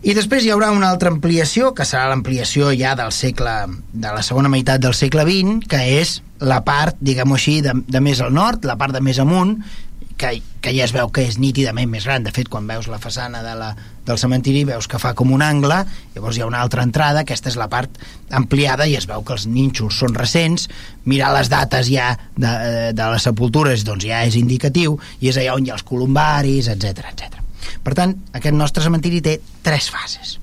[0.03, 3.55] I després hi haurà una altra ampliació, que serà l'ampliació ja del segle,
[3.93, 8.01] de la segona meitat del segle XX, que és la part, diguem-ho així, de, de
[8.03, 9.61] més al nord, la part de més amunt,
[10.19, 12.27] que, que ja es veu que és nítidament més gran.
[12.27, 13.69] De fet, quan veus la façana de la,
[14.07, 15.83] del cementiri, veus que fa com un angle,
[16.17, 17.99] llavors hi ha una altra entrada, aquesta és la part
[18.35, 20.69] ampliada, i es veu que els nínxols són recents,
[21.07, 22.57] mirar les dates ja de,
[22.91, 26.71] de les sepultures doncs ja és indicatiu, i és allà on hi ha els columbaris,
[26.75, 27.42] etc etc.
[27.83, 30.39] Per tant, aquest nostre cementiri té tres fases.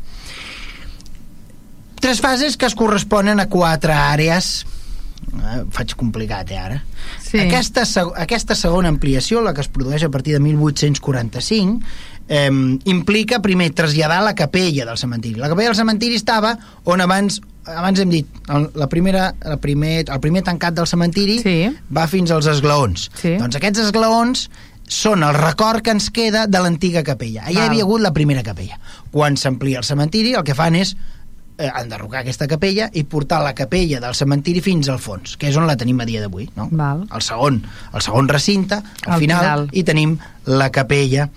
[1.99, 6.79] Tres fases que es corresponen a quatre àrees eh, faig complicat, eh, ara.
[7.23, 7.41] Sí.
[7.43, 7.83] Aquesta,
[8.17, 11.79] aquesta segona ampliació, la que es produeix a partir de 1845,
[12.29, 12.49] eh,
[12.85, 15.39] implica primer traslladar la capella del cementiri.
[15.39, 16.55] La capella del cementiri estava
[16.85, 18.27] on abans abans hem dit,
[18.73, 21.55] la primera, la primer, el primer tancat del cementiri sí.
[21.93, 23.09] va fins als esglaons.
[23.19, 23.35] Sí.
[23.37, 24.47] Doncs aquests esglaons
[24.89, 27.45] són el record que ens queda de l'antiga capella.
[27.45, 27.63] Allà Val.
[27.63, 28.79] hi havia hagut la primera capella.
[29.13, 30.95] Quan s'amplia el cementiri, el que fan és
[31.59, 35.59] eh, enderrocar aquesta capella i portar la capella del cementiri fins al fons, que és
[35.61, 36.67] on la tenim a dia d'avui, no?
[36.71, 37.05] Val.
[37.05, 37.61] El segon,
[37.93, 40.17] el segon recinte, al, al final, final, i tenim
[40.49, 41.29] la capella.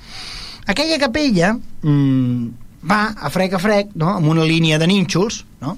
[0.73, 2.49] Aquella capella mm,
[2.89, 5.77] va a frec a frec, no?, amb una línia de nínxols, no?,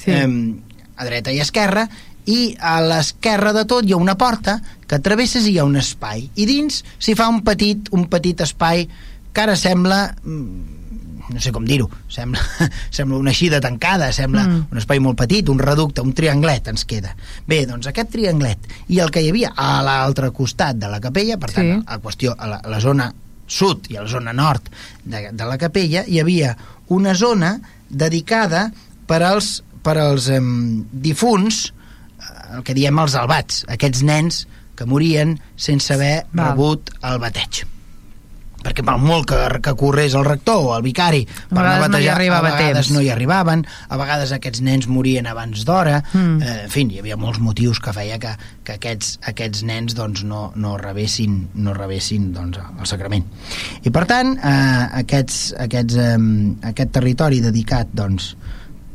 [0.00, 0.14] sí.
[0.16, 0.26] eh,
[1.00, 1.86] a dreta i a esquerra,
[2.28, 5.78] i a l'esquerra de tot hi ha una porta que travesses i hi ha un
[5.80, 8.86] espai i dins s'hi fa un petit, un petit espai
[9.32, 10.80] que ara sembla mm,
[11.30, 12.42] no sé com dir-ho, sembla,
[12.96, 14.68] sembla una eixida tancada, sembla mm.
[14.72, 17.14] un espai molt petit, un reducte, un trianglet ens queda.
[17.46, 21.38] Bé, doncs aquest trianglet i el que hi havia a l'altre costat de la capella,
[21.40, 21.86] per tant, sí.
[21.86, 23.10] a, qüestió, a la, a la zona
[23.50, 24.70] sud i a la zona nord
[25.04, 26.54] de, de la capella, hi havia
[26.94, 27.56] una zona
[27.88, 28.68] dedicada
[29.06, 30.40] per als, per als eh,
[30.90, 31.68] difunts
[32.56, 36.52] el que diem els albats, aquests nens que morien sense haver Val.
[36.52, 37.64] rebut el bateig
[38.60, 42.18] perquè per molt que, que corrés el rector o el vicari per a no batejar,
[42.20, 42.90] no a vegades temps.
[42.94, 46.42] no hi arribaven, a vegades aquests nens morien abans d'hora, mm.
[46.42, 48.34] eh, en fi, hi havia molts motius que feia que,
[48.66, 53.26] que aquests, aquests nens doncs, no, no rebessin, no rebessin doncs, el sacrament.
[53.84, 56.16] I per tant, eh, aquests, aquests, eh,
[56.72, 58.34] aquest territori dedicat doncs,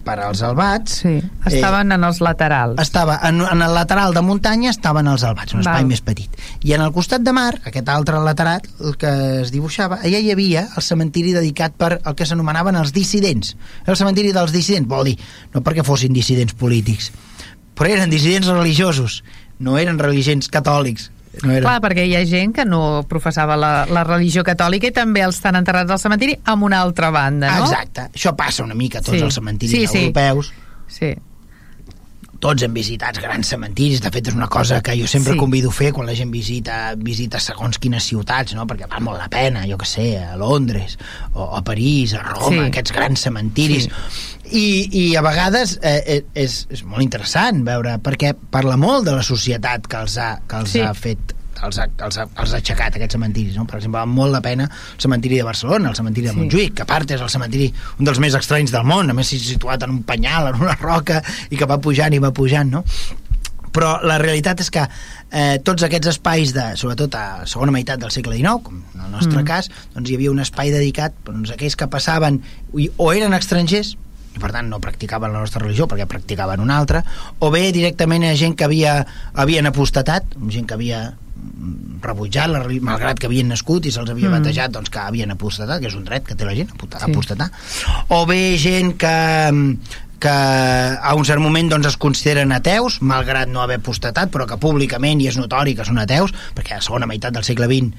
[0.05, 1.15] per als albats Sí,
[1.49, 2.77] estaven en els laterals.
[2.81, 5.89] estava en, en el lateral de muntanya estaven els albats, un espai Val.
[5.89, 6.29] més petit
[6.63, 10.31] i en el costat de mar, aquest altre lateral el que es dibuixava, allà hi
[10.31, 15.09] havia el cementiri dedicat per el que s'anomenaven els dissidents, el cementiri dels dissidents vol
[15.11, 15.17] dir,
[15.53, 17.11] no perquè fossin dissidents polítics
[17.75, 19.23] però eren dissidents religiosos
[19.59, 21.09] no eren religents catòlics
[21.43, 21.63] no eren...
[21.65, 25.36] Clar, perquè hi ha gent que no professava la, la religió catòlica i també els
[25.39, 27.65] estan enterrats al cementiri amb una altra banda, no?
[27.65, 29.24] exacte, això passa una mica a tots Sí.
[29.24, 30.04] els cementiris Sí, sí.
[30.06, 30.54] europeus
[30.88, 31.13] Sí.
[32.45, 35.39] Tots hem visitat grans cementiris, de fet és una cosa que jo sempre Sí.
[35.39, 38.67] convido a fer quan la gent visita visita segons quines ciutats, no?
[38.69, 40.97] perquè val molt la pena, jo que sé, a Londres
[41.34, 42.60] o a París, a Roma, Sí.
[42.62, 42.67] sí.
[42.69, 43.89] aquests grans cementiris.
[43.89, 44.31] Sí.
[44.51, 49.15] I, I a vegades eh, eh, és, és molt interessant veure, perquè parla molt de
[49.17, 50.81] la societat que els ha, que els Sí.
[50.86, 53.65] ha fet els ha, els, ha, els ha aixecat aquests cementiris no?
[53.65, 56.39] per exemple, val molt la pena el cementiri de Barcelona el cementiri de Sí.
[56.39, 59.27] Montjuïc que a part és el cementiri un dels més estranys del món a més
[59.27, 62.83] situat en un penyal, en una roca i que va pujant i va pujant no?
[63.75, 67.99] però la realitat és que eh, tots aquests espais, de, sobretot a la segona meitat
[67.99, 69.45] del segle XIX, com en el nostre Mm.
[69.49, 72.41] cas, doncs hi havia un espai dedicat doncs, a aquells que passaven
[72.79, 73.97] i- o eren estrangers
[74.35, 77.03] i per tant no practicaven la nostra religió perquè practicaven una altra,
[77.39, 81.13] o bé directament a gent que havia, havien apostatat, gent que havia
[82.01, 84.39] rebutjat la malgrat que havien nascut i se'ls havia Mm.
[84.39, 87.12] batejat doncs que havien apostatat, que és un dret que té la gent aposta- Sí.
[87.12, 87.51] apostatar,
[88.10, 89.77] o bé gent que
[90.17, 94.58] que a un cert moment doncs, es consideren ateus, malgrat no haver apostatat, però que
[94.58, 97.91] públicament i és notori que són ateus, perquè a la segona meitat del segle XX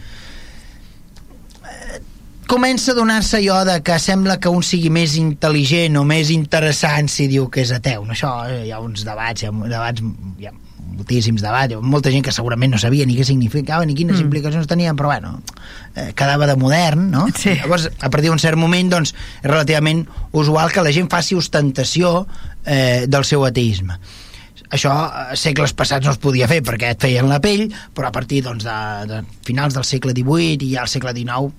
[1.64, 2.00] eh,
[2.46, 7.08] comença a donar-se allò de que sembla que un sigui més intel·ligent o més interessant
[7.10, 8.04] si diu que és ateu.
[8.04, 10.02] No, això eh, hi ha uns debats, hi ha debats
[10.38, 10.52] hi ha
[10.96, 14.20] moltíssims debats, molta gent que segurament no sabia ni què significava ni quines Mm.
[14.20, 14.26] mm.
[14.26, 15.40] implicacions tenien, però bueno,
[15.94, 17.26] eh, quedava de modern, no?
[17.36, 17.54] Sí.
[17.54, 22.26] Llavors, a partir d'un cert moment, doncs, és relativament usual que la gent faci ostentació
[22.64, 23.98] eh, del seu ateisme.
[24.70, 28.12] Això a segles passats no es podia fer perquè et feien la pell, però a
[28.14, 28.78] partir doncs, de,
[29.10, 31.52] de finals del segle XVIII i al segle XIX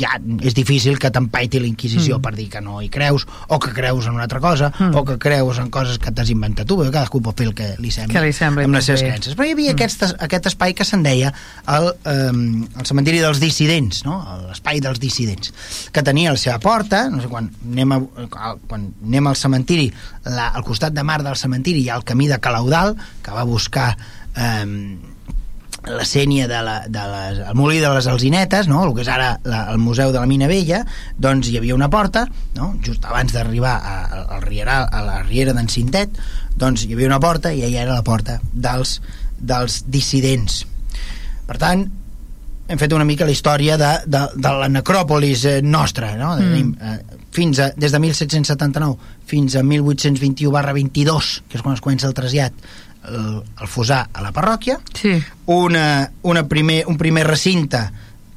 [0.00, 2.22] ja és difícil que t'empaiti la Inquisició Mm.
[2.22, 4.94] per dir que no hi creus, o que creus en una altra cosa, Mm.
[4.96, 7.74] o que creus en coses que t'has inventat tu, perquè cadascú pot fer el que
[7.78, 9.34] li sembli, Que li sembli amb les seves creences.
[9.36, 9.76] Però hi havia mm.
[9.78, 11.32] aquest, aquest espai que se'n deia
[11.68, 12.32] el, eh,
[12.80, 14.18] el cementiri dels dissidents, no?
[14.48, 15.52] l'espai dels dissidents,
[15.92, 19.90] que tenia la seva porta, no sé, quan anem, a, quan anem al cementiri,
[20.24, 23.46] la, al costat de mar del cementiri hi ha el camí de Calaudal, que va
[23.48, 23.92] buscar
[24.36, 24.66] eh,
[25.88, 28.82] la sènia de la, de les, el molí de les Alzinetes, no?
[28.84, 30.82] el que és ara la, el Museu de la Mina Vella,
[31.16, 32.26] doncs hi havia una porta,
[32.58, 32.74] no?
[32.84, 36.20] just abans d'arribar al Rieral, a la Riera d'en Cintet,
[36.60, 38.98] doncs hi havia una porta i allà era la porta dels,
[39.38, 40.64] dels dissidents.
[41.48, 41.86] Per tant,
[42.70, 46.36] hem fet una mica la història de, de, de la necròpolis eh, nostra, no?
[46.38, 46.74] Mm.
[46.76, 47.09] Mm.
[47.30, 48.96] Fins a, des de 1779
[49.30, 52.52] fins a 1821 barra 22, que és quan es comença el trasllat,
[53.06, 55.14] el, el fosar a la parròquia, Sí.
[55.46, 57.78] una, una primer, un primer recinte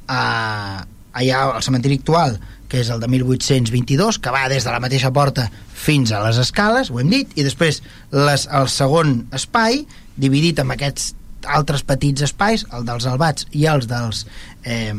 [0.06, 4.80] a, allà al cementiri actual que és el de 1822 que va des de la
[4.82, 9.84] mateixa porta fins a les escales, ho hem dit, i després les, el segon espai
[10.16, 11.12] dividit en aquests
[11.44, 14.24] altres petits espais, el dels albats i els dels
[14.64, 14.94] eh,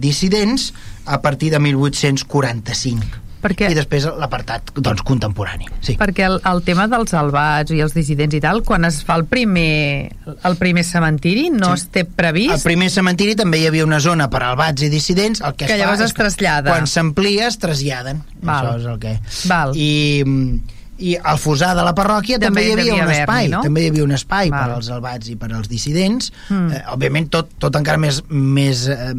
[0.00, 0.70] dissidents
[1.04, 5.96] a partir de 1845 Perquè- i després l'apartat doncs, contemporani sí.
[6.00, 9.24] Perquè el, el tema dels albats i els dissidents i tal, quan es fa el
[9.30, 10.10] primer,
[10.44, 11.80] el primer cementiri, no Sí.
[11.80, 12.52] es té previst?
[12.58, 15.72] Al primer cementiri també hi havia una zona per albats i dissidents, el que, Que
[15.72, 16.70] es fa llavors es trasllada.
[16.70, 18.22] Quan s'amplia es traslladen.
[18.42, 18.66] Val.
[18.66, 19.14] Això és el que...
[19.48, 19.72] Val.
[19.76, 20.60] I, mm,
[21.00, 23.62] i al fosar de la parròquia també, També hi havia un espai, no?
[23.64, 24.60] també hi havia un espai Val.
[24.68, 26.72] per als albats i per als dissidents, Mm.
[26.76, 29.12] eh, òbviament tot, tot encara més, més eh,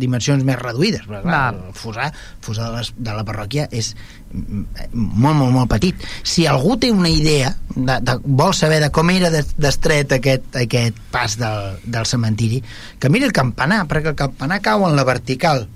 [0.00, 1.60] dimensions més reduïdes, però clar, Val.
[1.68, 3.94] el fosar, el fosar de, les, de la parròquia és
[4.32, 5.94] mm, molt, molt, molt petit.
[6.24, 10.56] Si algú té una idea, de, de, vol saber de com era de- d'estret aquest,
[10.56, 12.62] aquest pas del, del cementiri,
[12.98, 15.68] que miri el campanar, perquè el campanar cau en la vertical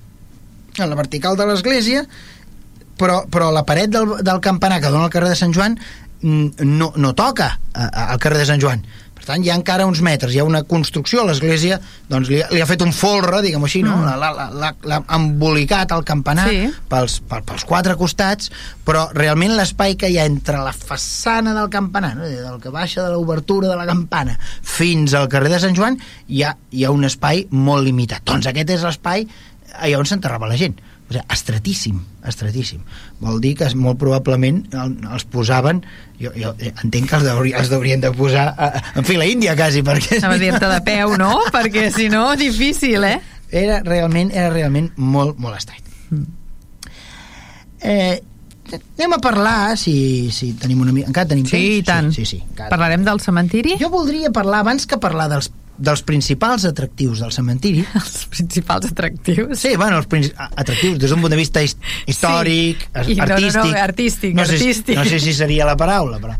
[0.78, 2.04] en la vertical de l'església
[3.00, 5.78] però, però la paret del, del campanar que dona al carrer de Sant Joan
[6.20, 8.84] mm, no, no toca a, a, al carrer de Sant Joan
[9.20, 11.76] per tant hi ha encara uns metres, hi ha una construcció l'església
[12.08, 13.98] doncs li, ha- li ha fet un folre diguem-ho així, no?
[14.00, 14.70] Mm.
[14.88, 16.62] l'ha embolicat el campanar Sí.
[16.88, 18.48] pels, pel, pels quatre costats
[18.86, 22.24] però realment l'espai que hi ha entre la façana del campanar no?
[22.32, 26.40] del que baixa de l'obertura de la campana fins al carrer de Sant Joan hi
[26.48, 29.28] ha, hi ha un espai molt limitat doncs aquest és l'espai
[29.84, 31.96] allà on s'enterrava la gent o sigui, estretíssim,
[32.30, 32.80] estretíssim.
[33.18, 35.82] Vol dir que es- molt probablement el, els posaven,
[36.20, 39.82] jo, jo entenc que els, deuria, els deurien de posar a, en fila índia quasi,
[39.82, 41.32] perquè Anava a dir-te de peu, no?
[41.50, 43.18] Perquè si no, difícil, eh?
[43.50, 45.82] era realment, era realment molt, molt estrany.
[46.14, 46.26] Mm.
[47.82, 48.22] Eh,
[49.00, 51.08] anem a parlar, si, si tenim una mica...
[51.10, 51.86] Encara tenim Sí, temps?
[51.88, 52.12] tant.
[52.14, 52.68] Sí, sí, sí encara.
[52.70, 53.74] Parlarem del cementiri?
[53.80, 55.50] Jo voldria parlar, abans que parlar dels,
[55.80, 59.54] dels principals atractius del cementiri, Els principals atractius.
[59.58, 63.26] Sí, bueno, els princi- atractius des d'un punt de vista his- històric, I no, no,
[63.26, 63.76] no, artístic...
[63.80, 64.96] artístic, no sé, artístic.
[65.00, 66.36] No sé si seria la paraula, però...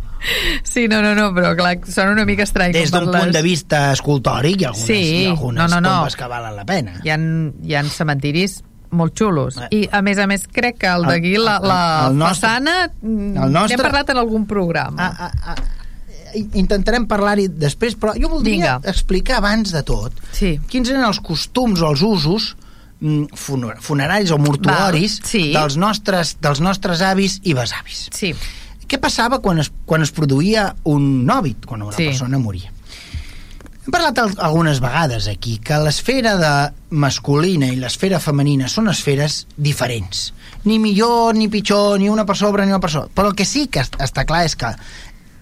[0.68, 2.74] Sí, no, no, no, però clar, són una mica estrany.
[2.76, 3.22] Des d'un parles.
[3.24, 5.94] punt de vista escultòric hi ha algunes, Sí, hi ha algunes no, no, no.
[6.02, 6.98] tombes que valen la pena.
[7.00, 8.58] Hi ha, hi ha cementiris
[8.92, 9.56] molt xulos.
[9.64, 9.68] Eh.
[9.78, 12.74] I, a més a més, crec que el d'aquí, la, la El- el nostre- façana,
[13.00, 15.06] el nostre- n'hem parlat en algun programa.
[15.08, 15.79] A, a, a,
[16.34, 18.90] intentarem parlar-hi després, però jo voldria Vinga.
[18.90, 20.58] explicar abans de tot Sí.
[20.68, 22.56] quins eren els costums o els usos
[23.00, 25.52] mm, funer- funeraris o mortuoris Val, sí.
[25.52, 28.08] dels, nostres, dels nostres avis i besavis.
[28.12, 28.34] Sí,
[28.90, 32.06] Què passava quan es, quan es produïa un nòvit, quan una Sí.
[32.08, 32.72] persona moria?
[33.86, 39.46] Hem parlat al, algunes vegades aquí que l'esfera de masculina i l'esfera femenina són esferes
[39.56, 40.32] diferents.
[40.64, 43.08] Ni millor, ni pitjor, ni una per sobre, ni una per sobre.
[43.14, 44.74] Però el que sí que est- està clar és que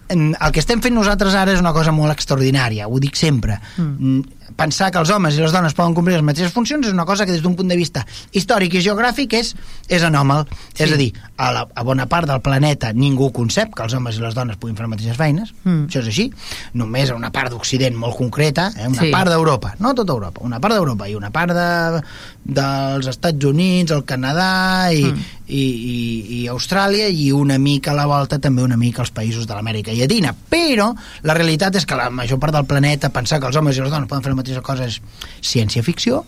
[0.08, 3.60] el que estem fent nosaltres ara és una cosa molt extraordinària, ho dic sempre.
[3.76, 4.20] Mm.
[4.58, 7.26] Pensar que els homes i les dones poden complir les mateixes funcions és una cosa
[7.26, 9.52] que des d'un punt de vista històric i geogràfic és,
[9.92, 10.46] és anòmal.
[10.72, 10.82] Sí.
[10.86, 14.16] És a dir, a, la, a bona part del planeta ningú concep que els homes
[14.18, 15.84] i les dones puguin fer les mateixes feines, Mm.
[15.86, 16.26] això és així.
[16.74, 18.88] Només a una part d'Occident molt concreta, eh?
[18.88, 19.10] una Sí.
[19.12, 22.02] part d'Europa, no tota Europa, una part d'Europa i una part de,
[22.44, 25.24] dels Estats Units, el Canadà i, Mm.
[25.48, 25.98] I, i,
[26.38, 29.92] i Austràlia i una mica a la volta també una mica als països de l'Amèrica
[29.96, 30.34] Llatina.
[30.50, 30.92] Però
[31.24, 33.90] la realitat és que la major part del planeta pensar que els homes i les
[33.90, 35.00] dones poden fer la mateixa cosa és
[35.40, 36.24] ciència-ficció,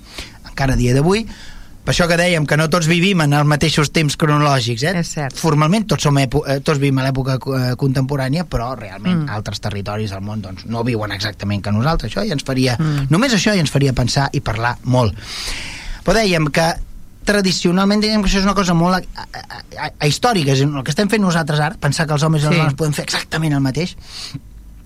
[0.49, 1.27] encara dia d'avui,
[1.81, 4.93] per això que dèiem que no tots vivim en els mateixos temps cronològics, eh?
[5.01, 5.39] És cert.
[5.41, 9.31] Formalment tots, som eh, tots vivim a l'època eh, contemporània, però realment Mm.
[9.33, 12.13] altres territoris del món doncs, no viuen exactament que nosaltres.
[12.13, 12.77] Això ja ens faria...
[12.79, 13.09] Mm.
[13.11, 15.17] Només això ja ens faria pensar i parlar molt.
[16.05, 16.69] Però dèiem que
[17.31, 19.49] tradicionalment dèiem que això és una cosa molt a, a,
[19.87, 22.49] a, a històrica, és el que estem fent nosaltres ara, pensar que els homes i
[22.51, 22.63] les Sí.
[22.67, 23.95] dones poden fer exactament el mateix,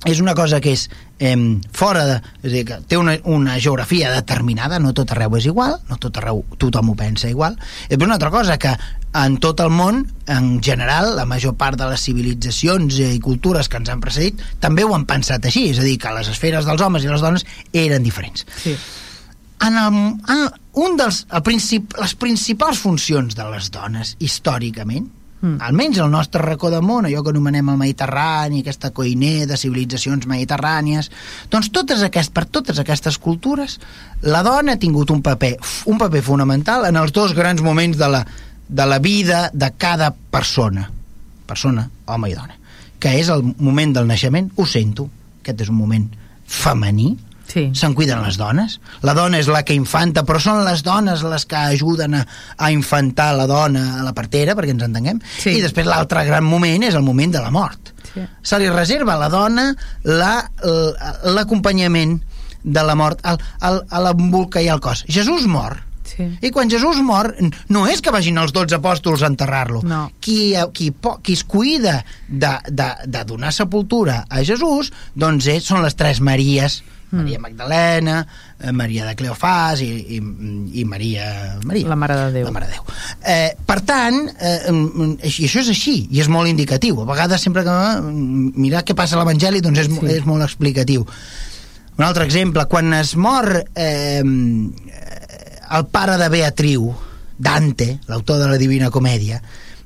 [0.04, 0.82] és una cosa que és
[1.18, 1.32] eh,
[1.72, 2.16] fora de...
[2.42, 5.96] És a dir, que té una, una geografia determinada, no tot arreu és igual, no
[5.96, 7.56] tot arreu tothom ho pensa igual.
[7.86, 8.74] I després una altra cosa, que
[9.16, 13.80] en tot el món, en general, la major part de les civilitzacions i cultures que
[13.80, 16.84] ens han precedit també ho han pensat així, és a dir, que les esferes dels
[16.84, 18.44] homes i les dones eren diferents.
[18.60, 18.76] sí.
[19.64, 19.98] En, el,
[20.28, 20.46] en
[20.84, 25.08] un dels, el princip, les principals funcions de les dones, històricament,
[25.44, 25.60] Mm.
[25.60, 30.24] almenys el nostre racó de món, allò que anomenem el Mediterrani, aquesta coiner de civilitzacions
[30.30, 31.10] mediterrànies,
[31.52, 33.76] doncs totes aquest, per totes aquestes cultures,
[34.22, 35.58] la dona ha tingut un paper,
[35.92, 38.22] un paper fonamental en els dos grans moments de la,
[38.68, 40.88] de la vida de cada persona,
[41.44, 42.56] persona, home i dona,
[42.98, 45.10] que és el moment del naixement, ho sento,
[45.42, 46.08] aquest és un moment
[46.48, 47.18] femení,
[47.54, 47.68] Sí.
[47.78, 48.80] se'n cuiden les dones.
[49.06, 52.24] La dona és la que infanta, però són les dones les que ajuden a,
[52.58, 55.20] a infantar la dona a la partera, perquè ens entenguem.
[55.38, 55.54] Sí.
[55.54, 57.92] I després l'altre gran moment és el moment de la mort.
[58.14, 58.26] Sí.
[58.42, 59.68] Se li reserva a la dona
[60.02, 60.50] la-
[61.24, 62.20] l'acompanyament
[62.64, 63.38] de la mort, el,
[63.68, 65.04] el, a l'embolcallar el cos.
[65.08, 66.26] Jesús mor, Sí.
[66.46, 67.32] i quan Jesús mor,
[67.72, 69.80] no és que vagin els 12 apòstols a enterrar-lo.
[69.82, 70.10] No.
[70.20, 70.90] Qui, qui,
[71.24, 76.20] qui es cuida de, de, de donar sepultura a Jesús, doncs és, són les tres
[76.20, 76.82] Maries,
[77.14, 77.22] Mm.
[77.22, 78.16] Maria Magdalena,
[78.58, 80.20] eh, Maria de Cleofàs i, i,
[80.80, 81.28] i Maria,
[81.64, 81.88] Maria...
[81.92, 82.48] La Mare de Déu.
[82.50, 82.84] La Mare de Déu.
[83.22, 84.74] Eh, per tant, eh,
[85.22, 86.98] i això és així, i és molt indicatiu.
[87.04, 90.00] A vegades sempre que mm, mirar què passa a l'Evangeli doncs és, Sí.
[90.00, 90.12] sí.
[90.18, 91.06] és molt explicatiu.
[91.94, 93.46] Un altre exemple, quan es mor
[93.78, 96.88] eh, el pare de Beatriu,
[97.38, 99.40] Dante, l'autor de la Divina Comèdia,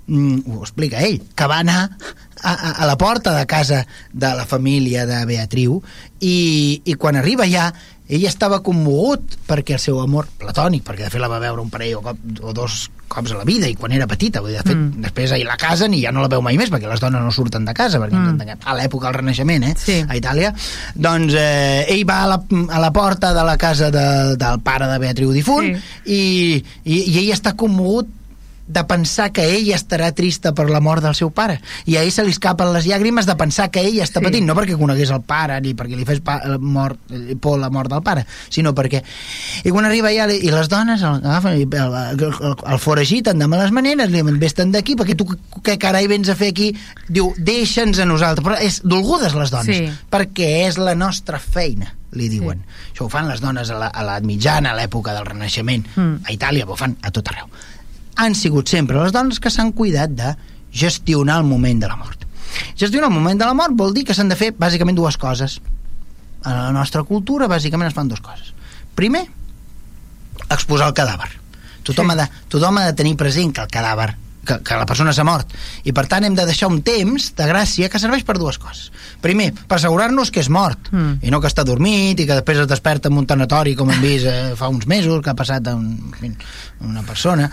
[0.07, 1.91] mm, ho explica ell, que va anar
[2.43, 5.81] a, a, a la porta de casa de la família de Beatriu
[6.21, 7.71] i, i quan arriba allà
[8.09, 11.69] ell estava commogut perquè el seu amor platònic, perquè de fet la va veure un
[11.69, 14.63] parell o, cop, o dos cops a la vida i quan era petita, vull dir,
[14.63, 15.03] de fet, Mm.
[15.05, 17.31] després ahir la casen i ja no la veu mai més perquè les dones no
[17.33, 18.57] surten de casa, perquè Mm.
[18.65, 19.75] a l'època del Renaixement, eh?
[19.77, 19.99] Sí.
[20.09, 20.55] a Itàlia,
[20.95, 24.87] doncs eh, ell va a la, a la porta de la casa de, del pare
[24.89, 25.83] de Beatriu difunt Sí.
[26.07, 28.09] i, i, i ell està commogut
[28.69, 31.55] de pensar que ella estarà trista per la mort del seu pare
[31.89, 34.25] i a ell se li escapen les llàgrimes de pensar que ella està Sí.
[34.27, 37.71] patint, no perquè conegués el pare ni perquè li fes pa, mort, eh, por la
[37.71, 39.01] mort del pare, sinó perquè
[39.65, 43.47] i quan arriba allà i les dones el, agafen el, el, el, el foragiten de
[43.49, 45.25] males maneres, li diuen, vés-te'n d'aquí perquè tu
[45.65, 46.75] què carai vens a fer aquí
[47.09, 49.89] diu, deixa'ns a nosaltres però és dolgudes les dones, Sí.
[50.13, 52.61] perquè és la nostra feina li diuen.
[52.65, 52.93] Sí.
[52.95, 55.85] Això ho fan les dones a la mitjana, a l'època del Renaixement.
[55.95, 56.15] Mm.
[56.25, 57.47] A Itàlia ho fan a tot arreu.
[58.19, 60.35] Han sigut sempre les dones que s'han cuidat de
[60.75, 62.25] gestionar el moment de la mort.
[62.77, 65.59] Gestionar el moment de la mort vol dir que s'han de fer bàsicament dues coses.
[66.43, 68.53] A la nostra cultura bàsicament es fan dues coses.
[68.99, 69.25] Primer,
[70.51, 71.31] exposar el cadàver.
[71.85, 72.13] Tothom, Sí.
[72.15, 72.19] sí.
[72.19, 74.15] ha de, tothom ha de tenir present que el cadàver
[74.49, 75.53] que, que la persona s'ha mort.
[75.85, 78.89] I per tant hem de deixar un temps de gràcia que serveix per dues coses.
[79.25, 81.19] Primer, per assegurar-nos que és mort, Mm.
[81.23, 84.01] i no que està dormit i que després es desperta en un tanatori, com hem
[84.01, 86.13] vist eh, fa uns mesos, que ha passat a un,
[86.81, 87.51] una persona.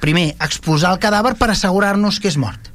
[0.00, 2.74] Primer, exposar el cadàver per assegurar-nos que és mort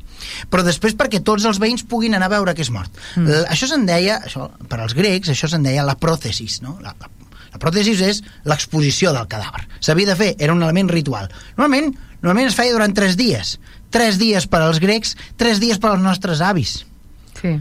[0.49, 2.91] però després perquè tots els veïns puguin anar a veure que és mort.
[3.19, 3.43] Mm.
[3.53, 6.77] Això se'n deia, això, per als grecs, això se'n deia la pròtesis, no?
[6.81, 7.09] La, la,
[7.53, 9.67] la pròtesis és l'exposició del cadàver.
[9.79, 11.29] S'havia de fer, era un element ritual.
[11.57, 13.57] Normalment, normalment es feia durant tres dies.
[13.93, 16.79] Tres dies per als grecs, tres dies per als nostres avis.
[17.39, 17.59] Sí.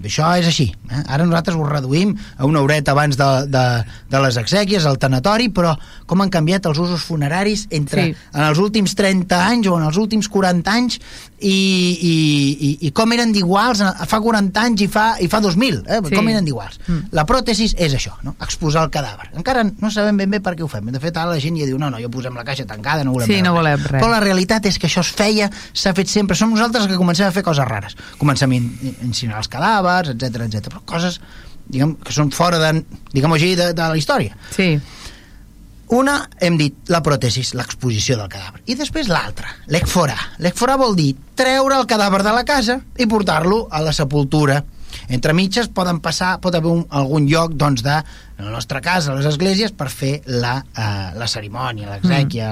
[0.00, 0.68] Això és així.
[0.90, 1.02] Eh?
[1.06, 3.64] Ara nosaltres ho reduïm a una horeta abans de, de,
[4.10, 5.76] de les exèquies, al tanatori, però
[6.10, 8.14] com han canviat els usos funeraris entre Sí.
[8.34, 10.98] en els últims 30 anys o en els últims 40 anys
[11.40, 12.14] i, i,
[12.68, 16.00] i, i com eren d'iguals a- fa 40 anys i fa, i fa 2.000, eh?
[16.08, 16.14] Sí.
[16.16, 16.78] com eren d'iguals.
[16.86, 17.10] Mm.
[17.16, 18.34] La pròtesis és això, no?
[18.40, 19.30] exposar el cadàver.
[19.38, 20.90] Encara no sabem ben bé per què ho fem.
[20.90, 23.12] De fet, ara la gent ja diu, no, no, ja posem la caixa tancada, no
[23.14, 24.00] volem Sí, no volem res.
[24.02, 26.36] Però la realitat és que això es feia, s'ha fet sempre.
[26.36, 27.96] Som nosaltres que comencem a fer coses rares.
[28.18, 28.60] Comencem a
[29.06, 30.66] incinerar els cadàvers, etc etc.
[30.70, 31.20] però coses
[31.70, 32.72] diguem, que són fora de,
[33.12, 34.36] diguem així, de, de la història.
[34.54, 34.74] Sí.
[35.94, 38.62] Una, hem dit, la pròtesis, l'exposició del cadàver.
[38.70, 40.16] I després l'altra, l'ecforà.
[40.42, 44.60] L'ecforà vol dir treure el cadàver de la casa i portar-lo a la sepultura.
[45.10, 47.96] Entre mitges poden passar, pot haver un, algun lloc doncs, de,
[48.38, 52.50] en el nostre cas, a les esglésies, per fer la, eh, la cerimònia, l'exèquia,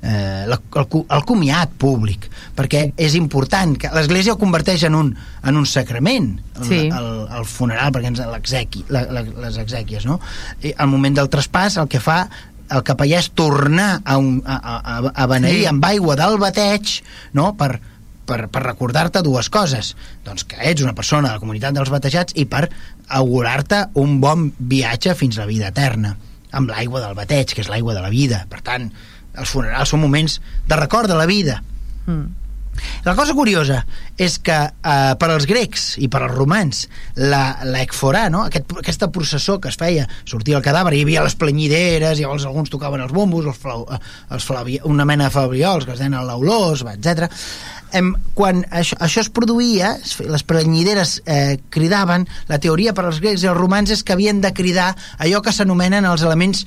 [0.00, 5.12] eh, la, el, el comiat públic, perquè és important que l'església ho converteix en un,
[5.44, 6.80] en un sacrament, el, Sí.
[6.88, 10.18] el, el funeral, perquè ens l'exèqui, les exèquies, no?
[10.64, 12.24] I al moment del traspàs el que fa
[12.68, 15.62] el capellà és tornar a, un, a, a, a beneir Sí.
[15.62, 15.68] sí.
[15.70, 16.98] amb aigua del bateig
[17.32, 17.54] no?
[17.56, 17.78] per,
[18.28, 19.94] per, per recordar-te dues coses
[20.26, 22.66] doncs que ets una persona de la comunitat dels batejats i per
[23.18, 26.14] augurar-te un bon viatge fins a la vida eterna
[26.52, 28.88] amb l'aigua del bateig, que és l'aigua de la vida per tant,
[29.38, 31.62] els funerals són moments de record de la vida
[32.08, 32.28] Mm.
[33.04, 33.82] la cosa curiosa
[34.16, 36.84] és que eh, per als grecs i per als romans
[37.18, 38.44] la, la ecforà, no?
[38.48, 42.72] Aquest, aquesta processó que es feia, sortia el cadàver hi havia les planyideres, llavors alguns
[42.72, 43.98] tocaven els bombos els flau, eh,
[44.34, 47.28] els flavi, una mena de flabriols que es deien laulós, etc.
[47.96, 49.94] Em, quan això, això es produïa
[50.28, 54.42] les planyideres eh, cridaven la teoria per als grecs i els romans és que havien
[54.44, 56.66] de cridar allò que s'anomenen els elements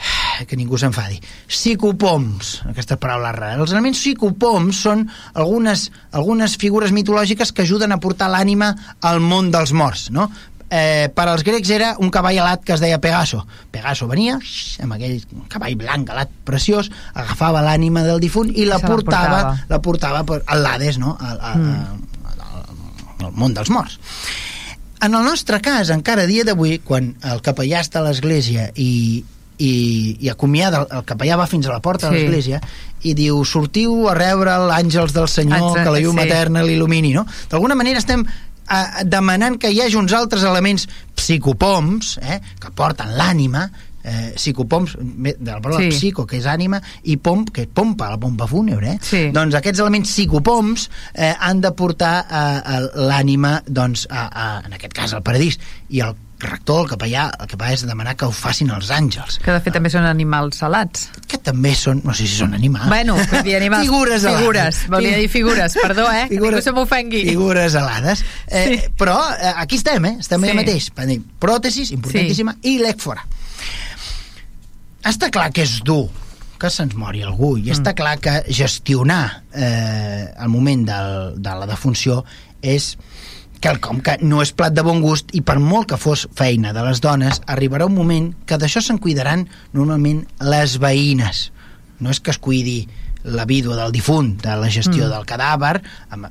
[0.48, 1.18] que ningú s'enfadi.
[1.48, 3.58] Psicopoms, aquesta paraula rara.
[3.60, 8.72] Els elements psicopoms són algunes, algunes figures mitològiques que ajuden a portar l'ànima
[9.06, 10.30] al món dels morts, no?
[10.70, 13.40] Eh, per als grecs era un cavall alat que es deia Pegaso.
[13.74, 14.36] Pegaso venia
[14.82, 15.16] amb aquell
[15.50, 19.56] cavall blanc alat preciós, agafava l'ànima del difunt i la Se la portava, portava.
[19.68, 21.16] la portava per, al l'Hades, no?
[21.18, 22.06] Al, al, Mm.
[22.30, 23.98] al, al món dels morts.
[25.02, 29.24] En el nostre cas, encara a dia d'avui, quan el capellà està a l'església i,
[29.58, 32.22] i, i acomiada, el, el capellà va fins a la porta de Sí.
[32.22, 32.60] l'església
[33.02, 36.26] i diu, sortiu a rebre l'àngels del Senyor, Exacte, que la llum sí.
[36.28, 37.24] eterna l'il·lumini, no?
[37.48, 38.26] D'alguna manera estem
[38.70, 43.66] eh, demanant que hi hagi uns altres elements psicopoms, eh, que porten l'ànima,
[44.02, 45.90] eh, psicopoms, de la paraula Sí.
[45.90, 48.98] psico, que és ànima, i pomp, que és pompa, la pompa fúnebre, eh?
[49.02, 49.30] Sí.
[49.32, 52.34] Doncs aquests elements psicopoms eh, han de portar eh,
[52.74, 55.58] a l'ànima, doncs, a, a, en aquest cas, al paradís.
[55.90, 59.38] I el rector, el capellà, el que fa és demanar que ho facin els àngels,
[59.44, 61.08] Que de fet també són animals salats.
[61.28, 62.88] que també són, no sé si són animals.
[62.88, 63.84] Bueno, vull dir animals...
[63.86, 64.40] Figures alades.
[64.40, 66.26] Figures, volia dir figures, perdó, eh?
[66.28, 67.24] Que ningú se m'ofengui.
[67.28, 68.24] Figures alades.
[68.48, 68.80] Eh, Sí.
[68.98, 70.16] Però eh, aquí estem, eh?
[70.20, 70.48] Estem Sí.
[70.50, 70.90] allà mateix.
[70.94, 73.22] Tenim pròtesis, importantíssima, i l'ècfora.
[75.06, 76.08] Està clar que és dur
[76.60, 81.66] que se'ns mori algú i està clar que gestionar eh, el moment del, de la
[81.70, 82.18] defunció
[82.60, 82.90] és
[83.60, 86.84] quelcom que no és plat de bon gust i per molt que fos feina de
[86.86, 89.46] les dones arribarà un moment que d'això se'n cuidaran
[89.76, 91.50] normalment les veïnes
[92.00, 92.88] no és que es cuidi
[93.22, 95.10] la vídua del difunt, de la gestió Mm.
[95.12, 96.30] del cadàver, amb,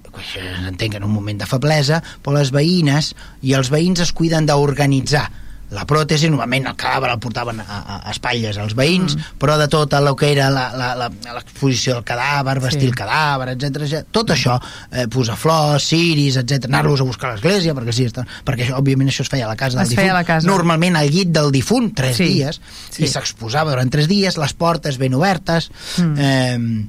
[0.68, 3.14] entenc que en un moment de feblesa, però les veïnes
[3.46, 5.30] i els veïns es cuiden d'organitzar
[5.72, 9.38] la pròtesi, normalment el cadàver el portaven a, a, a espatlles als veïns, mm.
[9.38, 12.88] però de tot el que era la- la- la- l'exposició del cadàver, vestir Sí.
[12.88, 14.60] el cadàver, etc tot això,
[14.92, 19.10] eh, posar flors, ciris, etc anar-los a buscar a l'església, perquè, sí, perquè això, òbviament
[19.10, 20.48] això es feia a la casa del Es difunt, la casa.
[20.48, 22.24] normalment al llit del difunt, tres Sí.
[22.26, 23.04] dies, Sí.
[23.04, 26.16] i s'exposava durant tres dies, les portes ben obertes, Mm.
[26.18, 26.86] eh,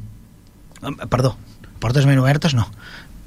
[1.09, 1.37] perdó,
[1.79, 2.71] portes ben obertes no,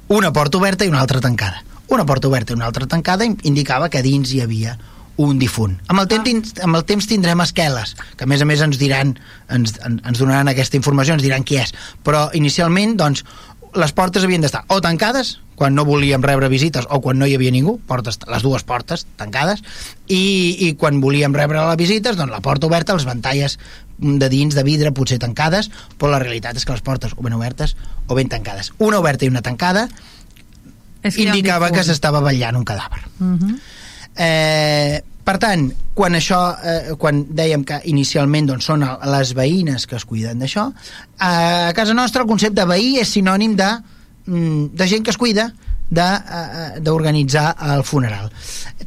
[0.08, 1.62] una porta oberta i una altra tancada.
[1.88, 4.78] Una porta oberta i una altra tancada in- indicava que dins hi havia
[5.16, 5.76] un difunt.
[5.88, 8.78] Amb el, temps, tin- amb el temps tindrem esqueles, que a més a més ens
[8.80, 9.16] diran,
[9.48, 11.74] ens, en- ens donaran aquesta informació, ens diran qui és.
[12.02, 13.24] Però inicialment, doncs,
[13.74, 17.34] les portes havien d'estar o tancades, quan no volíem rebre visites o quan no hi
[17.36, 19.62] havia ningú, portes, les dues portes tancades,
[20.08, 23.58] i, i quan volíem rebre les visites, doncs la porta oberta, les ventalles
[23.98, 27.34] de dins, de vidre, potser tancades, però la realitat és que les portes o ben
[27.38, 27.76] obertes
[28.08, 28.72] o ben tancades.
[28.78, 29.88] Una oberta i una tancada
[31.04, 33.02] És que indicava que s'estava vetllant un cadàver.
[33.18, 33.58] Mhm.
[34.16, 39.96] Eh, per tant, quan això, eh, quan dèiem que inicialment doncs, són les veïnes que
[39.96, 40.68] es cuiden d'això,
[41.18, 43.70] a casa nostra el concepte de veí és sinònim de,
[44.26, 45.52] mm, de gent que es cuida
[45.94, 48.30] eh, d'organitzar el funeral.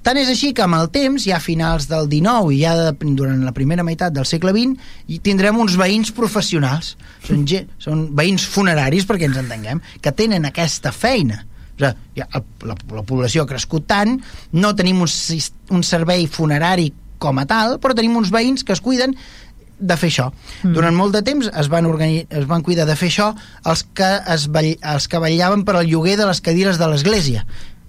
[0.01, 2.93] Tant és així que amb el temps, ja a finals del 19 i ja de,
[3.15, 6.95] durant la primera meitat del segle XX, hi tindrem uns veïns professionals.
[7.25, 11.45] Són, gent, són veïns funeraris, perquè ens entenguem, que tenen aquesta feina.
[11.78, 14.17] O sigui, el, la, la població ha crescut tant,
[14.53, 15.11] no tenim un,
[15.78, 19.15] un servei funerari com a tal, però tenim uns veïns que es cuiden
[19.78, 20.32] de fer això.
[20.63, 20.73] Mm.
[20.73, 23.32] Durant molt de temps es van, es van cuidar de fer això
[23.65, 27.45] els que, es els que vetllaven per al lloguer de les cadires de l'església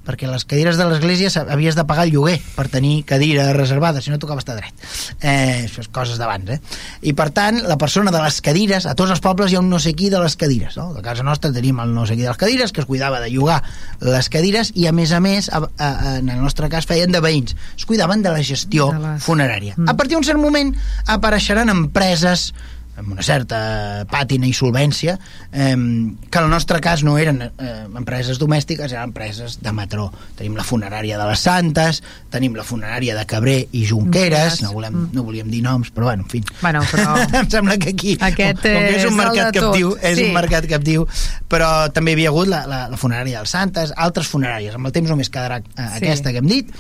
[0.09, 4.09] perquè les cadires de l'església havies de pagar el lloguer per tenir cadira reservada, si
[4.11, 4.73] no tocava estar dret.
[5.21, 6.59] Eh, això és coses d'abans, eh?
[7.05, 9.69] I per tant, la persona de les cadires, a tots els pobles hi ha un
[9.69, 10.89] no sé qui de les cadires, no?
[10.97, 13.29] A casa nostra tenim el no sé qui de les cadires, que es cuidava de
[13.31, 13.61] llogar
[14.01, 17.21] les cadires i, a més a més, a, a, en el nostre cas, feien de
[17.21, 17.53] veïns.
[17.77, 19.75] Es cuidaven de la gestió De les- funerària.
[19.77, 19.91] Mm.
[19.93, 20.73] A partir d'un cert moment
[21.07, 22.55] apareixeran empreses
[22.99, 25.15] amb una certa pàtina i solvència,
[25.53, 27.51] eh, que en el nostre cas no eren eh,
[27.97, 30.09] empreses domèstiques, eren empreses de metró.
[30.37, 34.95] Tenim la funerària de les Santes, tenim la funerària de Cabré i Junqueras, no, volem,
[34.99, 35.11] Mm.
[35.15, 36.43] no volíem dir noms, però bueno, en fi.
[36.61, 40.19] Bueno, però- em sembla que aquí, Aquest com, com que és un mercat captiu, és
[40.19, 40.25] sí.
[40.25, 41.07] un mercat captiu,
[41.49, 44.75] però també hi havia hagut la, la, la funerària dels Santes, altres funeràries.
[44.75, 46.03] Amb el temps només quedarà eh, Sí.
[46.03, 46.73] aquesta que hem dit,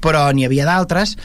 [0.00, 1.18] però n'hi havia d'altres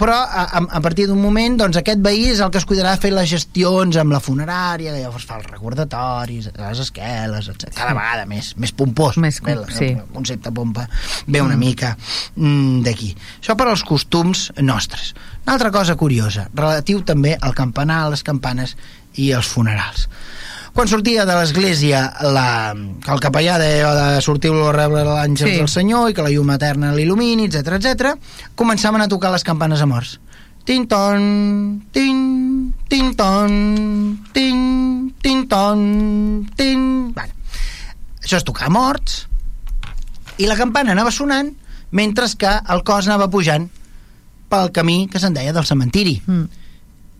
[0.00, 2.94] però a, a, a partir d'un moment doncs aquest veí és el que es cuidarà
[2.96, 7.74] de fer les gestions amb la funerària, que llavors fa els recordatoris les esqueles, etc.
[7.76, 9.18] cada vegada més, més pompós.
[9.20, 9.90] Més com- Bé, el, sí.
[10.00, 10.86] el concepte pompa
[11.28, 11.92] ve una mica
[12.36, 13.12] mm, d'aquí.
[13.42, 15.12] Això per als costums nostres.
[15.44, 18.76] Una altra cosa curiosa, relatiu també al campanar, les campanes
[19.20, 20.08] i els funerals
[20.74, 25.56] quan sortia de l'església la, el capellà deia de sortir a rebre l'àngel Sí.
[25.58, 28.14] del Senyor i que la llum eterna l'il·lumini, etc etc.
[28.56, 30.18] començaven a tocar les campanes a morts.
[30.64, 33.50] Tin-ton, tin, tin-ton,
[34.32, 35.80] tin, tin-ton,
[36.56, 37.12] tin...
[37.16, 37.32] Bueno,
[38.22, 39.24] això és tocar a morts
[40.38, 41.50] i la campana anava sonant
[41.90, 43.66] mentre que el cos anava pujant
[44.50, 46.46] pel camí que se'n deia del cementiri Mm.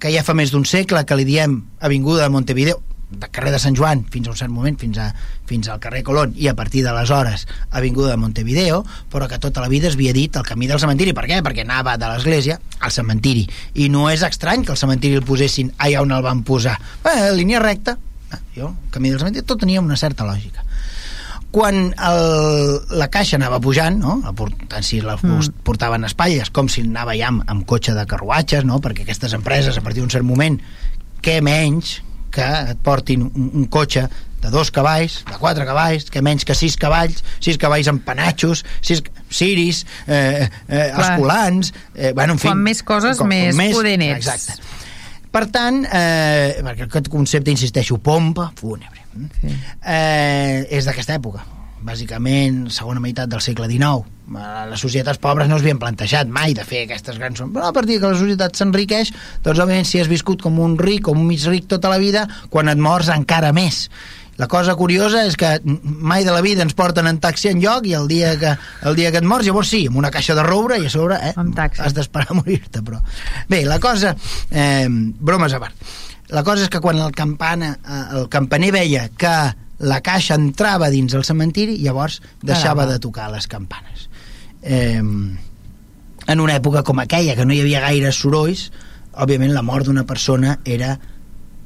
[0.00, 2.80] que ja fa més d'un segle que li diem Avinguda de Montevideo
[3.10, 5.10] de carrer de Sant Joan fins a un cert moment, fins, a,
[5.50, 9.68] fins al carrer Colón i a partir d'aleshores Avinguda de Montevideo, però que tota la
[9.68, 11.14] vida es havia dit el camí del cementiri.
[11.16, 11.40] Per què?
[11.42, 13.46] Perquè anava de l'església al cementiri.
[13.74, 16.78] I no és estrany que el cementiri el posessin allà on el van posar.
[17.04, 17.98] Bé, línia recta.
[18.30, 20.66] Ah, Jo, el camí del cementiri, tot tenia una certa lògica
[21.50, 22.20] quan el,
[22.94, 24.20] la caixa anava pujant, no?
[24.22, 25.64] La port- tant si la mm.
[25.66, 28.78] portaven a espatlles com si anava ja amb, amb cotxe de carruatges, no?
[28.78, 30.60] perquè aquestes empreses, a partir d'un cert moment,
[31.26, 31.96] què menys
[32.32, 34.06] que et portin un, un cotxe
[34.40, 38.62] de dos cavalls, de quatre cavalls, que menys que sis cavalls, sis cavalls amb penatxos,
[38.80, 41.10] sis ciris, eh, eh, Clar.
[41.10, 41.74] escolans...
[41.94, 44.24] Eh, bueno, en fi, Quan més coses, més poder n'ets.
[44.24, 44.56] Exacte.
[45.30, 49.04] Per tant, eh, perquè aquest concepte, insisteixo, pompa fúnebre,
[49.40, 49.52] Sí.
[49.84, 51.42] eh, és d'aquesta època
[51.82, 56.64] bàsicament segona meitat del segle XIX les societats pobres no es havien plantejat mai de
[56.66, 59.10] fer aquestes grans però a partir que la societat s'enriqueix
[59.42, 62.26] doncs òbviament si has viscut com un ric o un mig ric tota la vida
[62.50, 63.88] quan et mors encara més.
[64.40, 65.48] La cosa curiosa és que
[65.84, 68.54] mai de la vida ens porten en taxi en lloc i el dia que,
[68.88, 71.18] el dia que et mors, llavors sí, amb una caixa de roure i a sobre
[71.28, 73.02] eh, has d'esperar a morir-te però...
[73.50, 74.14] bé, la cosa
[74.50, 75.90] eh, bromes a part.
[76.30, 79.34] La cosa és que quan el, campana, eh, el campaner veia que
[79.80, 84.09] la caixa entrava dins el cementiri, llavors deixava de tocar les campanes.
[84.62, 88.68] Eh, en una època com aquella, que no hi havia gaires sorolls,
[89.12, 90.92] òbviament la mort d'una persona era,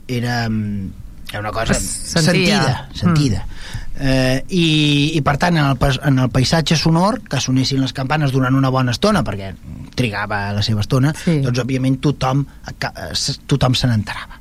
[0.09, 0.88] era, mm,
[1.30, 2.62] era una cosa Es sentia.
[2.62, 3.47] sentida, sentida.
[4.01, 8.32] Eh, i, i per tant en el, en el paisatge sonor que sonessin les campanes
[8.34, 9.53] durant una bona estona perquè
[9.95, 11.36] trigava la seva estona Sí.
[11.45, 12.42] doncs òbviament tothom,
[13.47, 14.40] tothom se n'enterava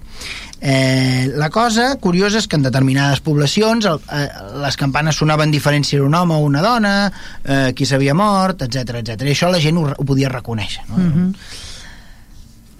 [0.65, 4.29] Eh, la cosa curiosa és que en determinades poblacions el, eh,
[4.63, 7.11] les campanes sonaven diferents si era un home o una dona,
[7.43, 9.21] eh, qui s'havia mort, etc etc.
[9.27, 10.85] I això la gent ho, ho podia reconèixer.
[10.87, 10.97] No?
[11.03, 11.33] Mhm.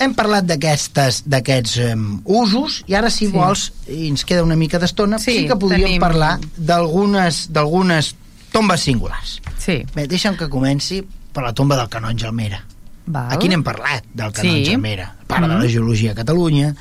[0.04, 3.32] Hem parlat d'aquests um, usos i ara, si Sí.
[3.32, 8.16] vols, i ens queda una mica d'estona, sí, Sí, que podríem tenim- parlar d'algunes d'algunes
[8.52, 9.42] tombes singulars.
[9.60, 9.84] Sí.
[9.94, 11.04] Bé, deixa'm que comenci
[11.34, 12.64] per la tomba del canonge Almera.
[13.06, 13.32] Val.
[13.32, 14.74] Aquí n'hem parlat, del canonge Sí.
[14.74, 15.14] Almera.
[15.28, 15.60] Part de Mm.
[15.62, 16.76] la geologia a Catalunya.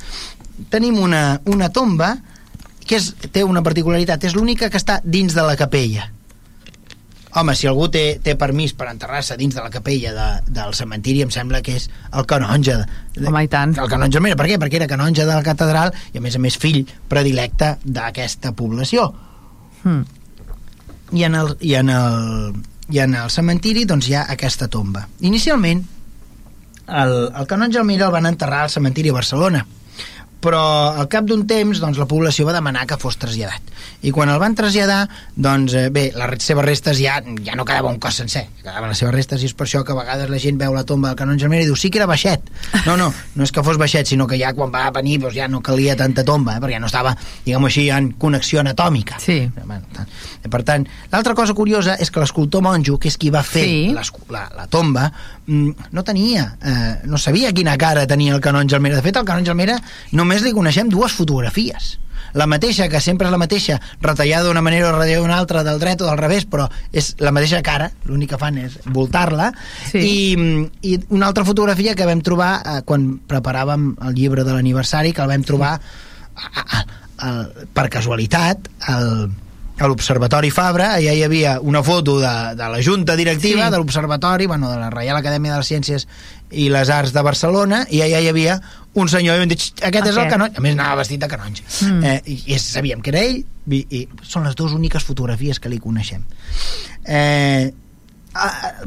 [0.70, 2.16] Tenim una, una tomba
[2.86, 6.08] que és, té una particularitat, és l'única que està dins de la capella.
[7.34, 11.22] home, si algú té, té permís per enterrar-se dins de la capella de, del cementiri,
[11.24, 12.74] em sembla que és el canonge.
[13.14, 13.72] De, Home, i tant.
[13.80, 14.58] El canonge, mira, per què?
[14.60, 19.08] Perquè era canonge de la catedral i, a més a més, fill predilecte d'aquesta població.
[19.84, 20.02] Mm.
[21.16, 22.52] I en el, i en el,
[22.92, 25.06] i en el cementiri doncs, hi ha aquesta tomba.
[25.24, 25.86] Inicialment,
[26.88, 29.64] el, el canonge Almira el van enterrar al cementiri a Barcelona,
[30.42, 30.60] però
[30.98, 33.70] al cap d'un temps doncs, la població va demanar que fos traslladat
[34.02, 35.04] i quan el van traslladar
[35.36, 38.98] doncs eh, bé, les seves restes ja, ja no quedava un cos sencer, quedaven les
[38.98, 41.20] seves restes i és per això que a vegades la gent veu la tomba del
[41.20, 42.50] canonge Almira i diu sí que era baixet
[42.86, 45.48] no, no, no és que fos baixet sinó que ja quan va venir doncs, ja
[45.48, 47.14] no calia tanta tomba eh, perquè ja no estava,
[47.46, 49.38] diguem així, en connexió anatòmica Sí.
[49.62, 50.08] Bueno, tant.
[50.50, 53.94] per tant, l'altra cosa curiosa és que l'escultor monjo, que és qui va fer Sí.
[54.32, 55.04] la, la tomba,
[55.46, 58.96] mm, no tenia, eh, no sabia quina cara tenia el canonge Almera.
[58.96, 59.76] De fet, el canonge Almera
[60.12, 61.98] només li coneixem dues fotografies.
[62.32, 65.78] La mateixa, que sempre és la mateixa, retallada d'una manera o retallada d'una altra, del
[65.78, 69.50] dret o del revés, però és la mateixa cara, l'únic que fan és voltar-la,
[69.90, 69.98] Sí.
[70.00, 75.12] i, i una altra fotografia que vam trobar eh, quan preparàvem el llibre de l'aniversari,
[75.12, 76.84] que el vam trobar a, a,
[77.18, 77.30] a,
[77.74, 79.28] per casualitat al,
[79.82, 83.70] a l'Observatori Fabra, allà hi havia una foto de, de la junta directiva Sí.
[83.72, 86.08] de l'Observatori, bueno, de la Reial Acadèmia de les Ciències
[86.52, 88.60] i les Arts de Barcelona, i allà hi havia
[88.94, 91.28] un senyor, i vam dir, "Xt, aquest és el canonge, a més anava vestit de
[91.28, 92.04] canonge, Mm.
[92.04, 95.68] eh, i, i sabíem que era ell, i, i són les dues úniques fotografies que
[95.68, 96.24] li coneixem.
[97.04, 97.72] Eh,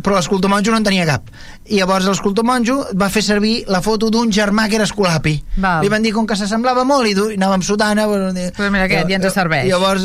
[0.01, 1.27] però l'escultor monjo no en tenia cap
[1.69, 5.83] i llavors l'escultor monjo va fer servir la foto d'un germà que era escolapi Val.
[5.83, 8.71] li van dir com que s'assemblava molt i, du- i anava amb sotana però, Pues
[8.73, 9.67] mira aquest, ja ens serveix.
[9.69, 10.03] llavors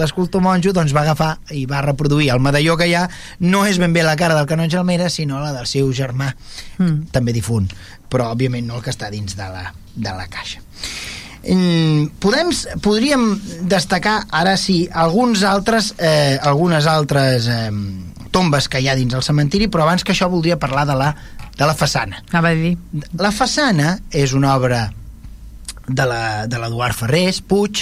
[0.00, 3.08] l'escultor monjo doncs, va agafar i va reproduir el medalló que hi ha
[3.40, 6.34] no és ben bé la cara del canonge Almera sinó la del seu germà
[6.80, 7.10] Mm.
[7.12, 7.68] també difunt
[8.10, 10.58] però òbviament no el que està dins de la, de la caixa
[11.42, 12.50] Mm, podem,
[12.84, 13.22] podríem
[13.64, 17.70] destacar ara sí alguns altres eh, algunes altres eh,
[18.40, 21.12] tombes que hi ha dins el cementiri però abans que això voldria parlar de la,
[21.58, 22.74] de la façana Anava a dir.
[23.20, 24.86] la façana és una obra
[25.90, 27.80] de la- de l'Eduard Ferrés, Puig,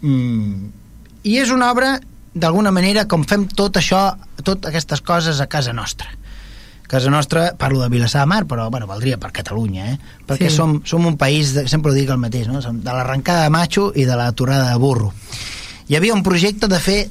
[0.00, 0.68] mm,
[1.26, 1.96] i és una obra,
[2.34, 4.12] d'alguna manera, com fem tot això,
[4.46, 6.06] totes aquestes coses a casa nostra.
[6.86, 9.98] Casa nostra, parlo de Vilassar de Mar, però bueno, valdria per Catalunya, eh?
[10.28, 10.54] perquè Sí.
[10.56, 12.62] som, som un país, de, sempre ho dic el mateix, no?
[12.62, 15.12] Som de l'arrencada de macho i de la torada de burro.
[15.88, 17.08] Hi havia un projecte de fer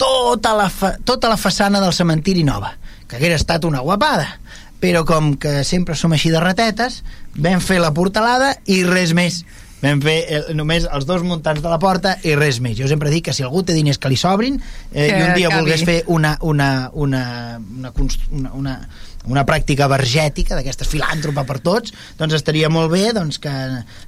[0.00, 2.72] tota la, fa, tota la façana del cementiri nova,
[3.06, 4.26] que haguera estat una guapada,
[4.80, 7.02] però com que sempre som així de ratetes,
[7.36, 9.42] vam fer la portalada i res més.
[9.80, 12.74] Vam fer el, només els dos muntants de la porta i res més.
[12.76, 14.58] Jo sempre dic que si algú té diners que li sobrin
[14.92, 15.60] eh, Que i un dia acabi.
[15.62, 17.22] volgués fer una, una, una,
[17.78, 18.74] una, const- una, una,
[19.28, 23.52] una pràctica vergètica d'aquestes filàntropa per tots, doncs estaria molt bé doncs, que,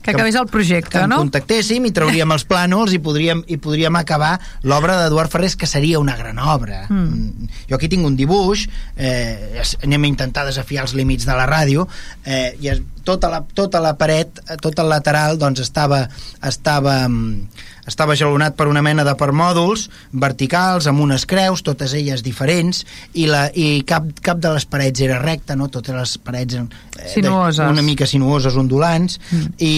[0.03, 1.19] Que acabés el projecte, que no?
[1.21, 6.01] contactéssim i trauríem els plànols i podríem, i podríem acabar l'obra d'Eduard Ferrés, que seria
[6.01, 6.87] una gran obra.
[6.89, 7.51] Mm.
[7.69, 8.65] Jo aquí tinc un dibuix,
[8.97, 11.87] eh, anem a intentar desafiar els límits de la ràdio,
[12.25, 12.73] eh, i
[13.05, 16.07] tota, la, tota la paret, eh, tot el lateral, doncs estava,
[16.49, 22.23] estava, mm, estava jalonat per una mena de permòduls verticals, amb unes creus, totes elles
[22.23, 25.67] diferents, i, la, i cap, cap de les parets era recta, no?
[25.69, 27.67] totes les parets eren eh, de- Sinuoses.
[27.69, 29.53] una mica sinuoses, ondulants, Mm.
[29.59, 29.75] i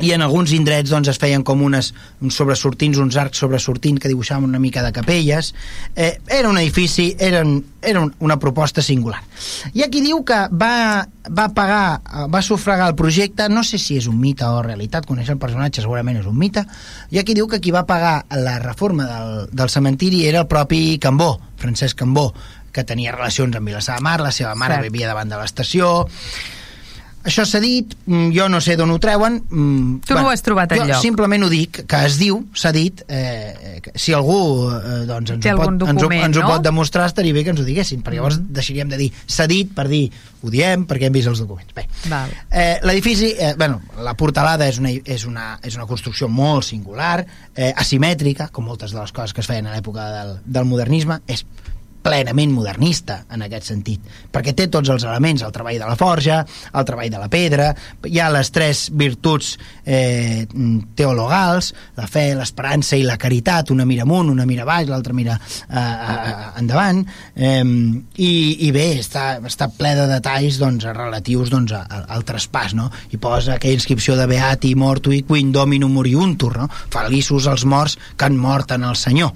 [0.00, 1.92] i en alguns indrets doncs, es feien com unes
[2.24, 5.52] uns sobresortins, uns arcs sobresortint que dibuixaven una mica de capelles.
[5.94, 9.22] Eh, era un edifici, era, un, era un, una proposta singular.
[9.72, 13.46] Hi ha qui diu que va, va pagar va sufragar el projecte.
[13.48, 16.66] No sé si és un mite o realitat, conèixer el personatge segurament és un mite,
[17.10, 20.50] hi ha qui diu que qui va pagar la reforma del, del cementiri era el
[20.50, 22.32] propi Cambó, Francesc Cambó
[22.74, 24.90] que tenia relacions amb Vilassar de Mar la seva mare Cert.
[24.90, 26.08] vivia davant de l'estació
[27.24, 29.40] això s'ha dit, mm, jo no sé d'on ho treuen.
[29.48, 31.00] mm, Tu no ho has trobat jo enlloc.
[31.02, 35.52] simplement ho dic, que es diu, s'ha dit, eh, si algú eh, doncs ens, Té
[35.52, 36.48] ho pot, algun ens, ho, document, ens ho no?
[36.48, 39.72] pot demostrar, estaria bé que ens ho diguessin, perquè llavors deixaríem de dir s'ha dit
[39.74, 40.10] per dir
[40.44, 41.72] ho diem perquè hem vist els documents.
[41.74, 42.30] Bé, Val.
[42.50, 47.24] Eh, L'edifici, eh, bueno, la portalada és una, és, una, és una construcció molt singular,
[47.56, 51.22] eh, asimètrica, com moltes de les coses que es feien a l'època del, del modernisme,
[51.26, 51.46] és
[52.04, 56.42] plenament modernista en aquest sentit, perquè té tots els elements, el treball de la forja,
[56.76, 57.70] el treball de la pedra,
[58.04, 59.54] hi ha les tres virtuts
[59.88, 60.44] eh,
[60.94, 65.38] teologals, la fe, l'esperança i la caritat, una mira amunt, una mira baix, l'altra mira
[65.38, 67.00] eh, eh, endavant,
[67.34, 68.32] eh, i,
[68.68, 72.90] i bé, està, està ple de detalls doncs, relatius doncs, a- a- al traspàs, no?
[73.10, 76.68] i posa aquella inscripció de Beati Mortui Quin Dominum Moriuntur, no?
[76.92, 79.32] feliços els morts que han mort en el Senyor.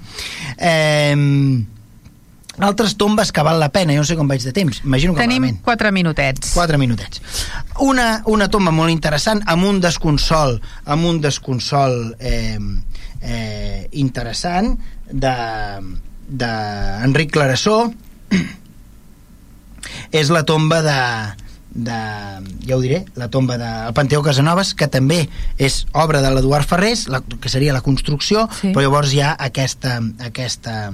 [0.57, 1.15] Eh,
[2.67, 5.21] altres tombes que val la pena, jo no sé com vaig de temps, imagino que
[5.21, 5.61] Tenim malament.
[5.63, 6.53] quatre minutets.
[6.53, 7.21] Quatre minutets.
[7.79, 12.57] Una, una tomba molt interessant, amb un desconsol, amb un desconsol eh,
[13.21, 14.77] eh, interessant
[15.11, 15.35] de,
[16.29, 17.91] d'Enric Clarasó
[20.11, 20.97] és la tomba de,
[21.87, 21.97] de,
[22.67, 25.23] ja ho diré, la tomba del Panteó Casanovas, que també
[25.57, 28.71] és obra de l'Eduard Ferrés, la, que seria la construcció, Sí.
[28.73, 30.89] però llavors hi ha aquesta, aquesta,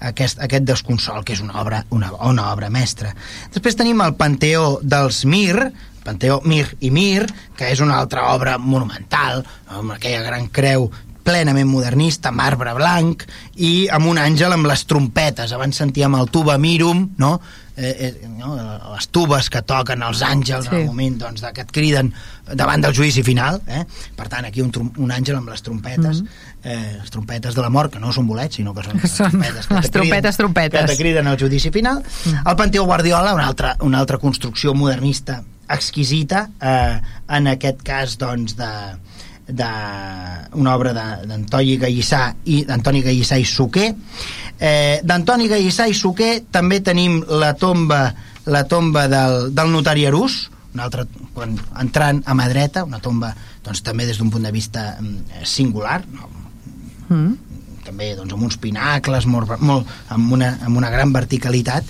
[0.00, 3.14] aquest, aquest desconsol, que és una obra, una, una obra mestra.
[3.54, 5.70] Després tenim el Panteó dels Mir,
[6.04, 7.26] Panteó Mir i Mir,
[7.56, 10.88] que és una altra obra monumental, amb aquella gran creu
[11.28, 13.26] plenament modernista, marbre blanc
[13.60, 17.34] i amb un àngel amb les trompetes abans sentíem el tuba mirum no?
[17.78, 18.56] Eh, eh, no?
[18.96, 20.70] les tubes que toquen els àngels sí.
[20.72, 22.08] en el moment doncs, de, que et criden
[22.58, 23.84] davant del judici final eh?
[24.18, 26.64] per tant aquí un, un àngel amb les trompetes mm -hmm.
[26.64, 29.30] eh, les trompetes de la mort que no són bolets sinó que són, Que són
[29.30, 30.80] trompetes que les te criden- trompetes, trompetes.
[30.80, 32.02] que te criden al judici final
[32.46, 38.56] el Panteó Guardiola una altra, una altra construcció modernista exquisita eh, en aquest cas doncs
[38.56, 38.72] de
[39.48, 39.68] de
[40.60, 43.88] una obra d'Antoni Gallissà i d'Antoni Gallissà i Suquer
[44.58, 48.12] eh, d'Antoni Gallissà i Suquer també tenim la tomba
[48.48, 53.32] la tomba del, del notari Arús una altra, quan, entrant a mà dreta una tomba
[53.64, 56.28] doncs, també des d'un punt de vista mm, singular no?
[57.08, 57.47] Mm.
[57.88, 61.86] També doncs, amb uns pinacles molt, molt, amb, una, amb una gran verticalitat.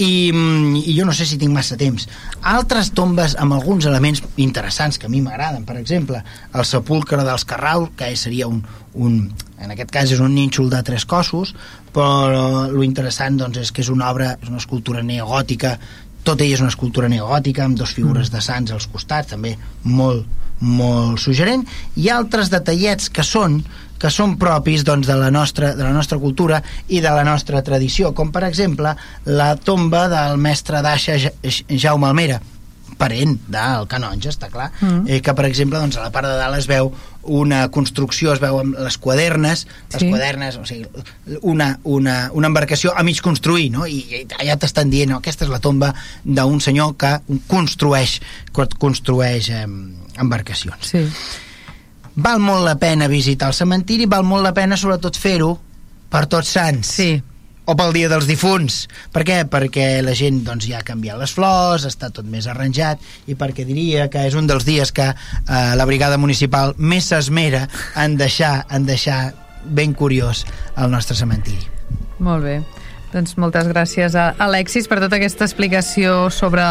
[0.00, 2.06] I, mm, i jo no sé si tinc massa temps.
[2.48, 6.22] Altres tombes amb alguns elements interessants que a mi m'agraden per exemple
[6.54, 8.62] el sepulcre dels Carrau que seria un,
[8.94, 9.22] un
[9.60, 11.52] en aquest cas és un nínxol de tres cossos
[11.92, 15.76] però lo interessant doncs, és que és una obra és una escultura neogòtica.
[16.24, 20.26] Tot ella és una escultura neogòtica amb dos figures de sants als costats també molt,
[20.60, 21.64] molt suggerent.
[21.96, 23.62] I altres detallets que són
[24.00, 27.60] que són propis doncs, de, la nostra, de la nostra cultura i de la nostra
[27.62, 28.94] tradició, com per exemple
[29.26, 31.34] la tomba del mestre d'Aixa Ja-
[31.68, 32.40] Jaume Almera,
[33.00, 35.06] parent del canonge, està clar, Mm.
[35.08, 36.90] eh, que per exemple doncs, a la part de dalt es veu
[37.22, 40.08] una construcció, es veuen les quadernes, les Sí.
[40.10, 40.86] quadernes, o sigui,
[41.40, 43.86] una, una, una embarcació a mig construir, no?
[43.86, 45.94] I, i allà t'estan dient, no, aquesta és la tomba
[46.24, 48.20] d'un senyor que construeix,
[48.78, 49.66] construeix eh,
[50.18, 51.06] embarcacions Sí.
[52.16, 55.58] Val molt la pena visitar el cementiri, val molt la pena sobretot fer-ho
[56.10, 57.22] per tots sants Sí.
[57.70, 59.44] o pel dia dels difunts per què?
[59.46, 62.98] perquè la gent doncs, ja ha canviat les flors està tot més arranjat
[63.30, 67.68] i perquè diria que és un dels dies que eh, la brigada municipal més s'esmera
[67.96, 69.34] en deixar, en deixar
[69.64, 70.44] ben curiós
[70.76, 71.68] el nostre cementiri
[72.20, 72.58] Molt bé.
[73.10, 76.62] Doncs moltes gràcies a Alexis per tota aquesta explicació sobre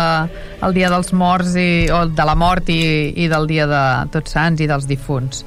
[0.64, 3.84] el Dia dels Morts i, o de la mort i, i del Dia de
[4.14, 5.44] Tots Sants i dels difunts.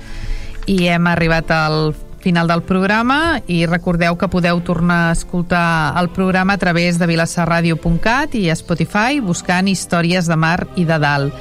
[0.69, 6.13] I hem arribat al final del programa i recordeu que podeu tornar a escoltar el
[6.13, 11.35] programa a través de vilassarradio.cat i a Spotify buscant històries de mar i de dalt.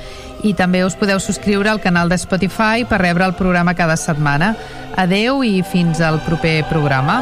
[0.47, 4.55] I també us podeu subscriure al canal de Spotify per rebre el programa cada setmana.
[4.97, 7.21] Adeu i fins al proper programa.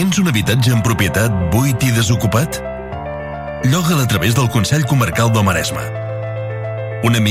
[0.00, 2.56] Tens un habitatge en propietat buit i desocupat?
[3.68, 5.82] Lloga'l a través del Consell Comarcal del Maresme.
[7.04, 7.18] Una